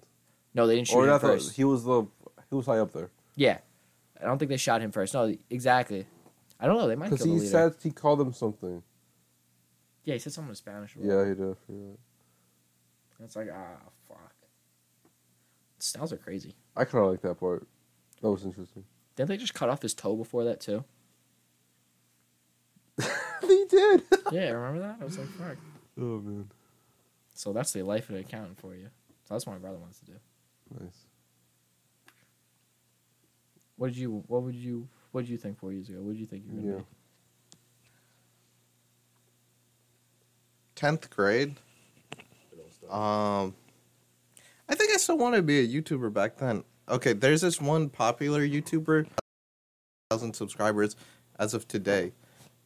[0.53, 1.53] No, they didn't shoot or him not the, first.
[1.53, 2.03] he was the
[2.49, 3.09] he was high up there.
[3.35, 3.59] Yeah,
[4.21, 5.13] I don't think they shot him first.
[5.13, 6.05] No, exactly.
[6.59, 6.87] I don't know.
[6.87, 8.81] They might Because he said he called him something.
[10.05, 10.95] yeah, he said something in Spanish.
[10.95, 11.97] or Yeah, he did.
[13.23, 13.77] It's like ah
[14.07, 14.33] fuck.
[15.79, 16.55] Styles are crazy.
[16.75, 17.67] I kind of like that part.
[18.21, 18.85] That was interesting.
[19.15, 20.83] Didn't they just cut off his toe before that too?
[22.97, 24.03] they did.
[24.31, 24.97] yeah, remember that?
[25.01, 25.57] I was like, fuck.
[25.99, 26.49] oh man,
[27.33, 28.89] So that's the life of the accountant for you.
[29.25, 30.13] So that's what my brother wants to do.
[30.79, 31.05] nice.
[33.83, 34.23] What did you?
[34.27, 34.87] What would you?
[35.11, 35.99] What did you think four years ago?
[35.99, 36.79] What did you think you were gonna Yeah.
[36.79, 36.85] be?
[40.75, 41.57] Tenth grade.
[42.89, 43.53] Um,
[44.69, 46.63] I think I still wanted to be a YouTuber back then.
[46.87, 49.05] Okay, there's this one popular YouTuber,
[50.09, 50.95] thousand subscribers
[51.37, 52.13] as of today,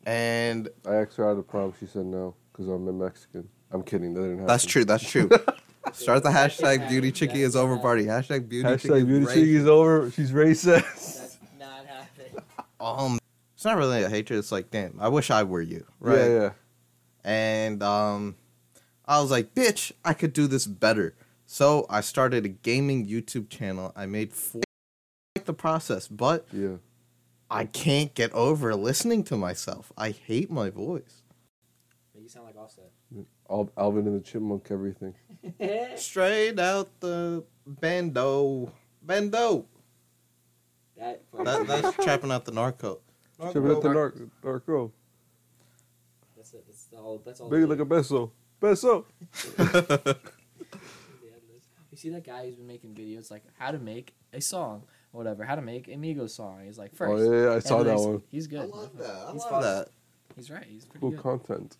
[0.05, 1.73] and I asked her out of prom.
[1.79, 3.49] She said no because I'm a Mexican.
[3.71, 4.13] I'm kidding.
[4.13, 4.45] That didn't happen.
[4.49, 4.85] that's true.
[4.85, 5.31] That's true.
[5.97, 8.05] Start the hashtag Beauty Chickie is over party.
[8.05, 8.89] Hashtag Beauty Chickie.
[8.89, 9.33] Hashtag is beauty racist.
[9.33, 10.11] chick is over.
[10.11, 11.37] She's racist.
[11.59, 12.43] not happening.
[12.79, 13.17] Um,
[13.55, 14.37] it's not really a hatred.
[14.37, 16.17] It's like, damn, I wish I were you, right?
[16.19, 16.49] Yeah, yeah.
[17.23, 18.35] And um,
[19.03, 21.15] I was like, bitch, I could do this better.
[21.47, 23.91] So I started a gaming YouTube channel.
[23.95, 24.61] I made four.
[24.63, 26.75] I like the process, but Yeah.
[27.49, 29.91] I can't get over listening to myself.
[29.97, 31.23] I hate my voice.
[32.21, 32.91] You sound like Offset.
[33.49, 35.13] Al- Alvin and the Chipmunk, everything.
[35.95, 38.71] Straight out the bando,
[39.01, 39.65] bando.
[40.97, 42.99] that, That, that's trapping out the narco.
[43.39, 44.91] Chipping at the narc, narco.
[46.35, 46.65] That's it.
[46.67, 47.21] That's all.
[47.25, 47.49] That's all.
[47.49, 48.31] Big like a beso.
[48.61, 49.05] Beso.
[51.91, 55.43] You see that guy who's been making videos like how to make a song whatever,
[55.45, 56.61] how to make a Migos song.
[56.65, 57.11] He's like first.
[57.11, 58.21] Oh, yeah, yeah, I saw that he's- one.
[58.29, 58.59] He's good.
[58.59, 58.65] I
[59.31, 59.61] He's love fun.
[59.63, 59.87] that.
[60.35, 60.63] He's right.
[60.69, 61.19] He's pretty Cool good.
[61.21, 61.77] content.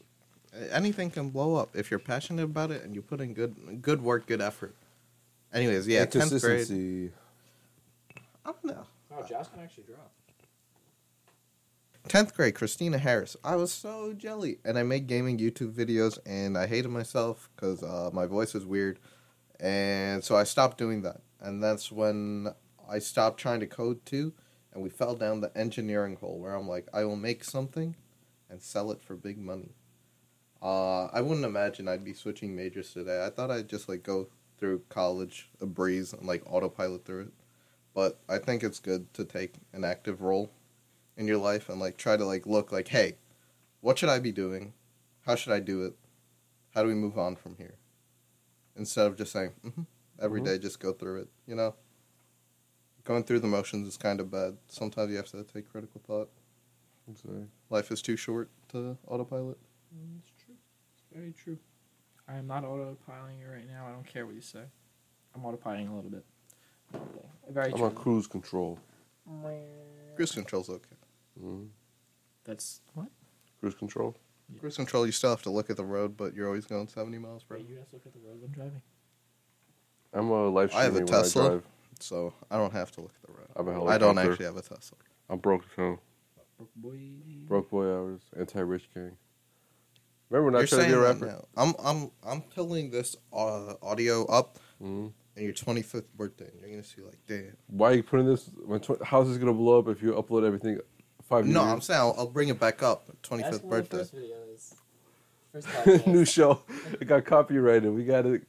[0.72, 4.02] Anything can blow up if you're passionate about it and you put in good, good
[4.02, 4.76] work, good effort.
[5.54, 6.32] Anyways, yeah, tenth grade.
[6.32, 7.12] consistency.
[8.45, 8.86] I don't know.
[9.12, 9.98] Oh, Josh can actually draw.
[12.08, 13.36] 10th grade, Christina Harris.
[13.43, 14.60] I was so jelly.
[14.64, 18.66] And I made gaming YouTube videos, and I hated myself because uh, my voice is
[18.66, 19.00] weird.
[19.60, 21.22] And so I stopped doing that.
[21.41, 22.54] And that's when
[22.89, 24.34] I stopped trying to code too.
[24.74, 27.95] And we fell down the engineering hole where I'm like, I will make something
[28.50, 29.72] and sell it for big money.
[30.62, 33.24] Uh, I wouldn't imagine I'd be switching majors today.
[33.26, 34.28] I thought I'd just like go
[34.58, 37.34] through college a breeze and like autopilot through it.
[37.93, 40.51] But I think it's good to take an active role
[41.16, 43.16] in your life and like try to like look like, hey,
[43.82, 44.74] what should I be doing?
[45.26, 45.93] How should I do it?
[46.74, 47.76] How do we move on from here?
[48.76, 49.82] Instead of just saying, mm-hmm,
[50.20, 50.45] every Mhm.
[50.45, 51.30] day, just go through it.
[51.47, 51.76] You know,
[53.03, 54.58] going through the motions is kind of bad.
[54.68, 56.30] Sometimes you have to take critical thought.
[57.70, 59.58] Life is too short to autopilot.
[60.20, 60.32] It's
[61.14, 61.58] very true.
[62.28, 63.86] I am not autopiloting it right now.
[63.88, 64.64] I don't care what you say.
[65.36, 66.26] I'm autopiloting a little bit.
[66.93, 67.26] Okay.
[67.49, 67.86] Very I'm true.
[67.86, 68.80] on cruise control.
[70.16, 70.95] Cruise control's okay.
[71.39, 71.66] hmm
[72.43, 73.08] That's what?
[73.60, 74.16] Cruise control.
[74.60, 77.18] Cruise control, you still have to look at the road, but you're always going 70
[77.18, 77.60] miles per hour.
[77.60, 78.82] Wait, you have to look at the road when driving.
[80.14, 81.62] I'm a live I have a streaming when I Tesla.
[81.99, 83.47] So I don't have to look at the road.
[83.55, 84.97] I have a I don't actually have a Tesla.
[85.30, 85.99] I'm broke, so
[86.58, 86.99] Broke boy.
[87.47, 89.18] broke boy hours, anti-rich gang.
[90.30, 91.25] Remember when I You're tried to be a saying that rapper?
[91.25, 91.45] now.
[91.55, 96.69] I'm I'm I'm pulling this uh, audio up hmm in your 25th birthday, and you're
[96.71, 97.55] gonna see like, damn.
[97.67, 98.49] Why are you putting this?
[98.67, 100.80] My tw- house is gonna blow up if you upload everything.
[101.30, 101.73] Five No, years.
[101.73, 103.09] I'm saying I'll, I'll bring it back up.
[103.21, 103.97] 25th birthday.
[103.99, 104.73] First video is.
[105.51, 106.61] First New show.
[106.99, 107.93] It got copyrighted.
[107.93, 108.43] We got it.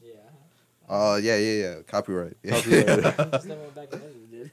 [0.00, 0.14] Yeah.
[0.88, 1.74] Uh, yeah, yeah, yeah.
[1.86, 2.36] Copyright.
[2.44, 2.52] Yeah.
[2.60, 3.32] Copyrighted.
[3.32, 4.50] Just never went back and edited it.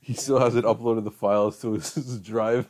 [0.00, 2.68] He still hasn't uploaded the files to his, his drive.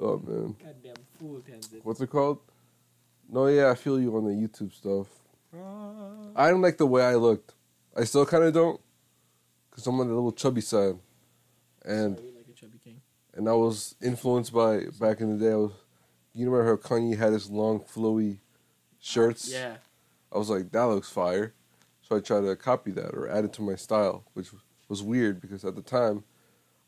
[0.00, 1.80] Oh man, Goddamn fool, Tenzin.
[1.84, 2.38] what's it called?
[3.28, 5.06] No, yeah, I feel you on the YouTube stuff.
[5.56, 6.10] Ah.
[6.36, 7.54] I don't like the way I looked.
[7.96, 8.80] I still kind of don't,
[9.70, 10.96] cause I'm on the little chubby side,
[11.84, 13.00] and Sorry, like a chubby king.
[13.34, 15.52] and I was influenced by back in the day.
[15.52, 15.72] I was,
[16.34, 18.38] you remember how Kanye had his long flowy
[19.00, 19.50] shirts?
[19.50, 19.76] Yeah.
[20.32, 21.54] I was like, that looks fire.
[22.02, 24.50] So I tried to copy that or add it to my style, which
[24.88, 26.22] was weird because at the time,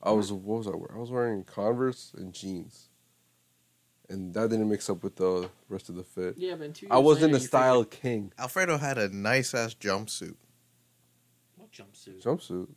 [0.03, 0.95] I was what was I wearing?
[0.95, 2.88] I was wearing Converse and jeans,
[4.09, 6.35] and that didn't mix up with the rest of the fit.
[6.39, 8.33] Yeah, but in two years I wasn't later, a you style figured- king.
[8.39, 10.37] Alfredo had a nice ass jumpsuit.
[11.57, 12.23] What jumpsuit?
[12.23, 12.69] Jumpsuit.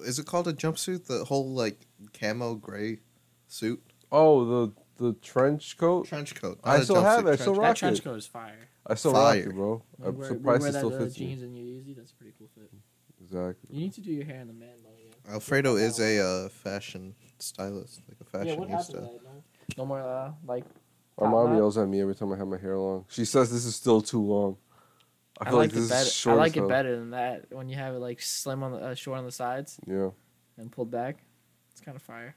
[0.00, 1.06] Is it called a jumpsuit?
[1.06, 3.00] The whole like camo gray
[3.48, 3.82] suit,
[4.12, 6.06] Oh, the the trench coat.
[6.06, 6.60] trench coat.
[6.62, 7.30] I Not a still have it.
[7.30, 8.04] I still trench rock That trench it.
[8.04, 8.68] coat is fire.
[8.86, 9.38] I still Fire.
[9.38, 9.82] rock it, bro.
[10.00, 11.26] You I'm wear, surprised you it wear still that, uh, fits me.
[11.26, 11.96] jeans and your Yeezy.
[11.96, 12.70] That's a pretty cool fit.
[13.22, 13.68] Exactly.
[13.76, 15.34] You need to do your hair in the man bun again.
[15.34, 19.22] Alfredo is a uh, fashion stylist, like a Yeah, what happened to fashionista.
[19.22, 19.24] that?
[19.24, 19.42] No,
[19.78, 20.64] no more uh, like.
[21.20, 21.56] My mom knot?
[21.56, 23.04] yells at me every time I have my hair long.
[23.08, 24.56] She says this is still too long.
[25.40, 26.02] I, feel like, this it better.
[26.06, 26.68] is short I like it hell.
[26.68, 29.32] better than that when you have it like slim on the uh, short on the
[29.32, 30.10] sides Yeah.
[30.58, 31.24] and pulled back.
[31.72, 32.34] It's kind of fire.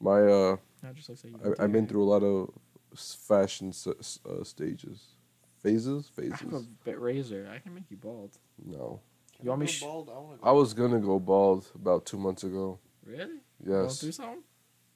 [0.00, 2.22] My uh, Now it just looks like you I, I've do been through a lot
[2.22, 2.50] of
[2.96, 5.00] fashion s- s- uh, stages,
[5.62, 6.32] phases, phases.
[6.32, 6.66] I have a phases.
[6.84, 7.48] bit razor.
[7.52, 8.38] I can make you bald.
[8.64, 9.00] No,
[9.42, 9.66] You want me?
[9.66, 10.08] Sh- bald?
[10.10, 12.78] I want I was gonna go bald about two months ago.
[13.04, 13.40] really?
[13.64, 13.98] You wanna Yes.
[14.00, 14.42] do something?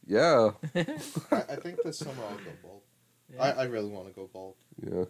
[0.07, 0.50] Yeah.
[0.74, 2.82] I, I think this summer I'll go bald.
[3.32, 3.42] Yeah.
[3.42, 4.57] I, I really want to go bald.
[4.82, 5.05] Yeah.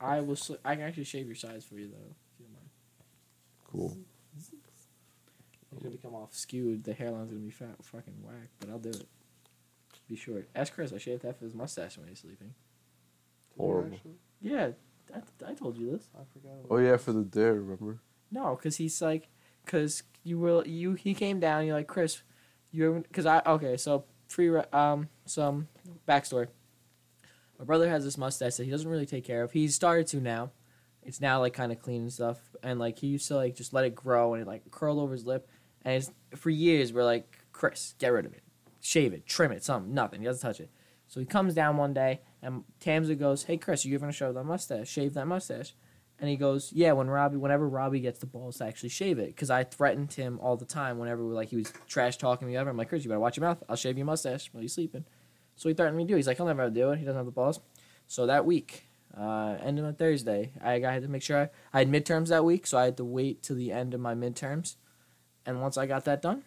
[0.00, 0.36] I will.
[0.36, 2.14] Sl- I can actually shave your sides for you though.
[2.34, 2.70] If you don't mind.
[3.64, 3.98] Cool.
[4.36, 6.84] It's gonna become off skewed.
[6.84, 8.48] The hairline's gonna be fat, fucking whack.
[8.60, 9.06] But I'll do it.
[10.08, 10.48] Be short.
[10.54, 10.92] Ask Chris.
[10.92, 12.54] I shaved half of his mustache when he was sleeping.
[13.56, 13.98] Horrible.
[14.40, 14.70] Yeah,
[15.14, 16.08] I, I told you this.
[16.14, 16.66] I forgot.
[16.70, 17.98] Oh yeah, for the dare, remember?
[18.30, 19.28] No, because he's like,
[19.64, 21.66] because you will you he came down.
[21.66, 22.22] You're like Chris,
[22.70, 23.76] you because I okay.
[23.76, 25.68] So free re- um some
[26.08, 26.48] backstory.
[27.58, 29.52] My brother has this mustache that he doesn't really take care of.
[29.52, 30.50] He's started to now.
[31.02, 32.38] It's now like kind of clean and stuff.
[32.62, 35.12] And like he used to like just let it grow and it like curled over
[35.12, 35.48] his lip.
[35.84, 38.42] And it's, for years we're like Chris, get rid of it,
[38.80, 40.20] shave it, trim it, something, nothing.
[40.20, 40.70] He doesn't touch it.
[41.08, 44.32] So he comes down one day and Tamsa goes, "Hey Chris, are you gonna show
[44.32, 44.88] that mustache?
[44.88, 45.74] Shave that mustache."
[46.18, 49.26] And he goes, "Yeah, when Robbie, whenever Robbie gets the balls to actually shave it,
[49.26, 52.70] because I threatened him all the time whenever like he was trash talking me ever.
[52.70, 53.62] I'm like, Chris, you better watch your mouth.
[53.68, 55.04] I'll shave your mustache while you're sleeping."
[55.56, 56.14] So he threatened me to do.
[56.14, 56.18] it.
[56.18, 56.98] He's like, "He'll never have to do it.
[56.98, 57.60] He doesn't have the balls."
[58.08, 58.86] So that week,
[59.16, 62.44] uh, ending on Thursday, I, I had to make sure I, I had midterms that
[62.44, 64.76] week, so I had to wait till the end of my midterms.
[65.44, 66.44] And once I got that done,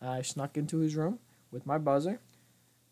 [0.00, 1.18] I snuck into his room
[1.50, 2.20] with my buzzer.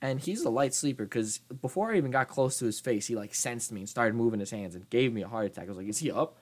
[0.02, 3.16] And he's a light sleeper because before I even got close to his face, he
[3.16, 5.64] like sensed me and started moving his hands and gave me a heart attack.
[5.64, 6.38] I was like, "Is he up?"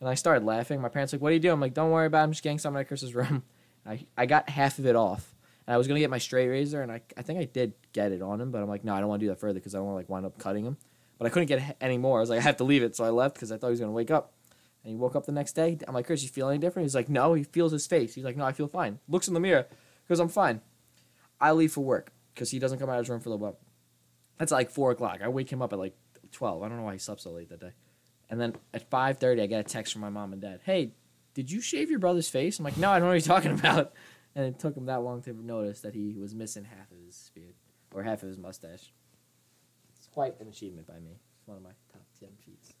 [0.00, 0.80] And I started laughing.
[0.80, 2.24] My parents like, "What are you doing?" I'm like, "Don't worry about it.
[2.24, 3.44] I'm just getting something out of Chris's room."
[3.86, 5.34] I I got half of it off,
[5.66, 8.10] and I was gonna get my straight razor, and I I think I did get
[8.10, 9.74] it on him, but I'm like, no, I don't want to do that further because
[9.74, 10.76] I don't want to like wind up cutting him.
[11.18, 12.18] But I couldn't get any more.
[12.18, 13.72] I was like, I have to leave it, so I left because I thought he
[13.72, 14.32] was gonna wake up.
[14.82, 15.78] And he woke up the next day.
[15.86, 16.84] I'm like, Chris, you feel any different?
[16.84, 17.34] He's like, no.
[17.34, 18.14] He feels his face.
[18.14, 19.00] He's like, no, I feel fine.
[19.08, 19.66] Looks in the mirror,
[20.08, 20.60] goes, I'm fine.
[21.40, 23.44] I leave for work because he doesn't come out of his room for a little
[23.44, 23.58] while.
[24.38, 25.18] That's like four o'clock.
[25.22, 25.96] I wake him up at like
[26.30, 26.62] twelve.
[26.62, 27.72] I don't know why he slept so late that day.
[28.30, 30.60] And then at five thirty, I get a text from my mom and dad.
[30.64, 30.92] Hey,
[31.34, 32.58] did you shave your brother's face?
[32.58, 33.92] I'm like, no, I don't know what you're talking about.
[34.36, 37.32] And it took him that long to notice that he was missing half of his
[37.34, 37.54] beard
[37.92, 38.92] or half of his mustache.
[39.96, 41.18] It's quite an achievement by me.
[41.38, 42.74] It's one of my top ten feats.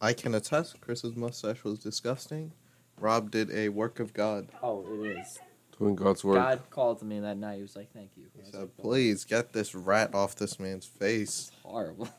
[0.00, 0.80] I can attest.
[0.80, 2.52] Chris's mustache was disgusting.
[2.98, 4.48] Rob did a work of God.
[4.62, 5.38] Oh, it is.
[5.80, 6.36] Doing God's work.
[6.36, 7.56] God called to me that night.
[7.56, 11.48] He was like, "Thank you." He said, "Please get this rat off this man's face."
[11.48, 12.08] It's horrible.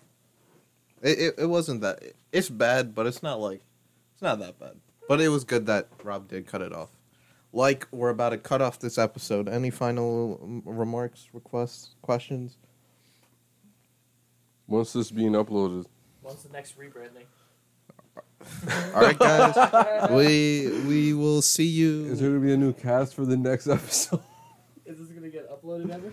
[1.03, 1.99] It, it, it wasn't that.
[2.31, 3.63] It's bad, but it's not like
[4.13, 4.75] it's not that bad.
[5.09, 6.89] But it was good that Rob did cut it off.
[7.51, 9.49] Like we're about to cut off this episode.
[9.49, 12.55] Any final um, remarks, requests, questions?
[14.67, 15.87] Once this being uploaded,
[16.21, 17.25] When's the next rebranding?
[18.95, 20.09] All right, guys.
[20.11, 22.05] we we will see you.
[22.05, 24.21] is there gonna be a new cast for the next episode?
[24.85, 26.11] Is this gonna get uploaded ever?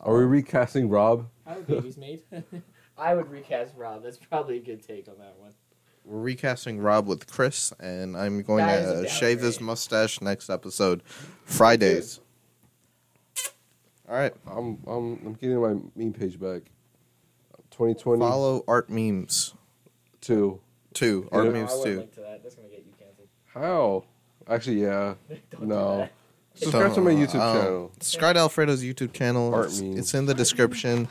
[0.00, 1.28] Are we recasting Rob?
[1.46, 2.22] How are babies made?
[2.98, 4.02] I would recast Rob.
[4.02, 5.52] That's probably a good take on that one.
[6.04, 10.20] We're recasting Rob with Chris, and I'm going That is a to shave his mustache
[10.20, 11.02] next episode,
[11.44, 12.20] Fridays.
[14.08, 14.32] All right.
[14.46, 16.62] I'm I'm I'm getting my meme page back.
[17.70, 19.54] 2020 Follow Art Memes
[20.26, 20.60] two.
[20.96, 21.28] Too.
[21.30, 21.38] Yeah.
[21.38, 22.20] Art No, Memes I wouldn't too.
[22.22, 22.42] that.
[22.42, 23.28] That's gonna get you canceled.
[23.46, 24.04] How?
[24.48, 25.14] Actually, yeah.
[25.50, 25.96] Don't do No.
[25.98, 26.12] that.
[26.54, 27.92] Subscribe to my YouTube um, channel.
[28.00, 29.54] Subscribe to Alfredo's YouTube channel.
[29.54, 29.98] Art It's, Memes.
[29.98, 31.06] it's in the description.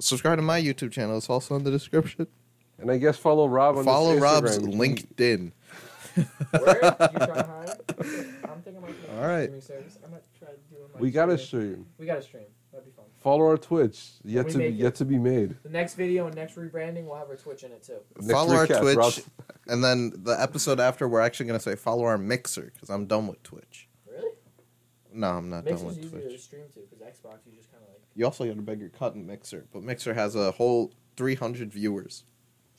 [0.00, 1.18] Subscribe to my YouTube channel.
[1.18, 2.26] It's also in the description.
[2.78, 4.74] And I guess follow Rob on Follow his Rob's Instagram.
[5.14, 5.52] LinkedIn.
[6.14, 6.74] Where?
[6.76, 6.98] You trying
[7.34, 7.76] to hire?
[8.48, 9.42] I'm thinking about All right.
[9.44, 9.98] streaming service.
[10.02, 11.84] I'm not trying to do my We got to stream.
[11.98, 12.44] We got to stream.
[13.22, 13.38] That'd be fun.
[13.38, 14.10] Follow our Twitch.
[14.24, 14.82] Yet we to be, make it.
[14.82, 15.56] yet to be made.
[15.62, 17.98] The next video and next rebranding, we'll have our Twitch in it too.
[18.16, 19.12] Next follow our recap, Twitch, Rob.
[19.68, 23.26] and then the episode after, we're actually gonna say follow our Mixer because I'm done
[23.26, 23.88] with Twitch.
[24.10, 24.32] Really?
[25.12, 26.40] No, I'm not done Mixer's with easier to Twitch.
[26.40, 29.14] stream to because Xbox you just kind of like You also got a bigger cut
[29.14, 32.24] in Mixer, but Mixer has a whole 300 viewers.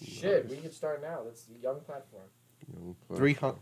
[0.04, 0.50] shit.
[0.50, 1.20] We could start now.
[1.24, 2.24] That's a young platform.
[2.68, 3.60] You know, but- 300.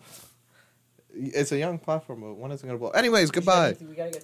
[1.12, 2.90] It's a young platform, but when is it gonna blow?
[2.92, 3.72] Anyways, We should goodbye.
[3.74, 4.18] get- We gotta get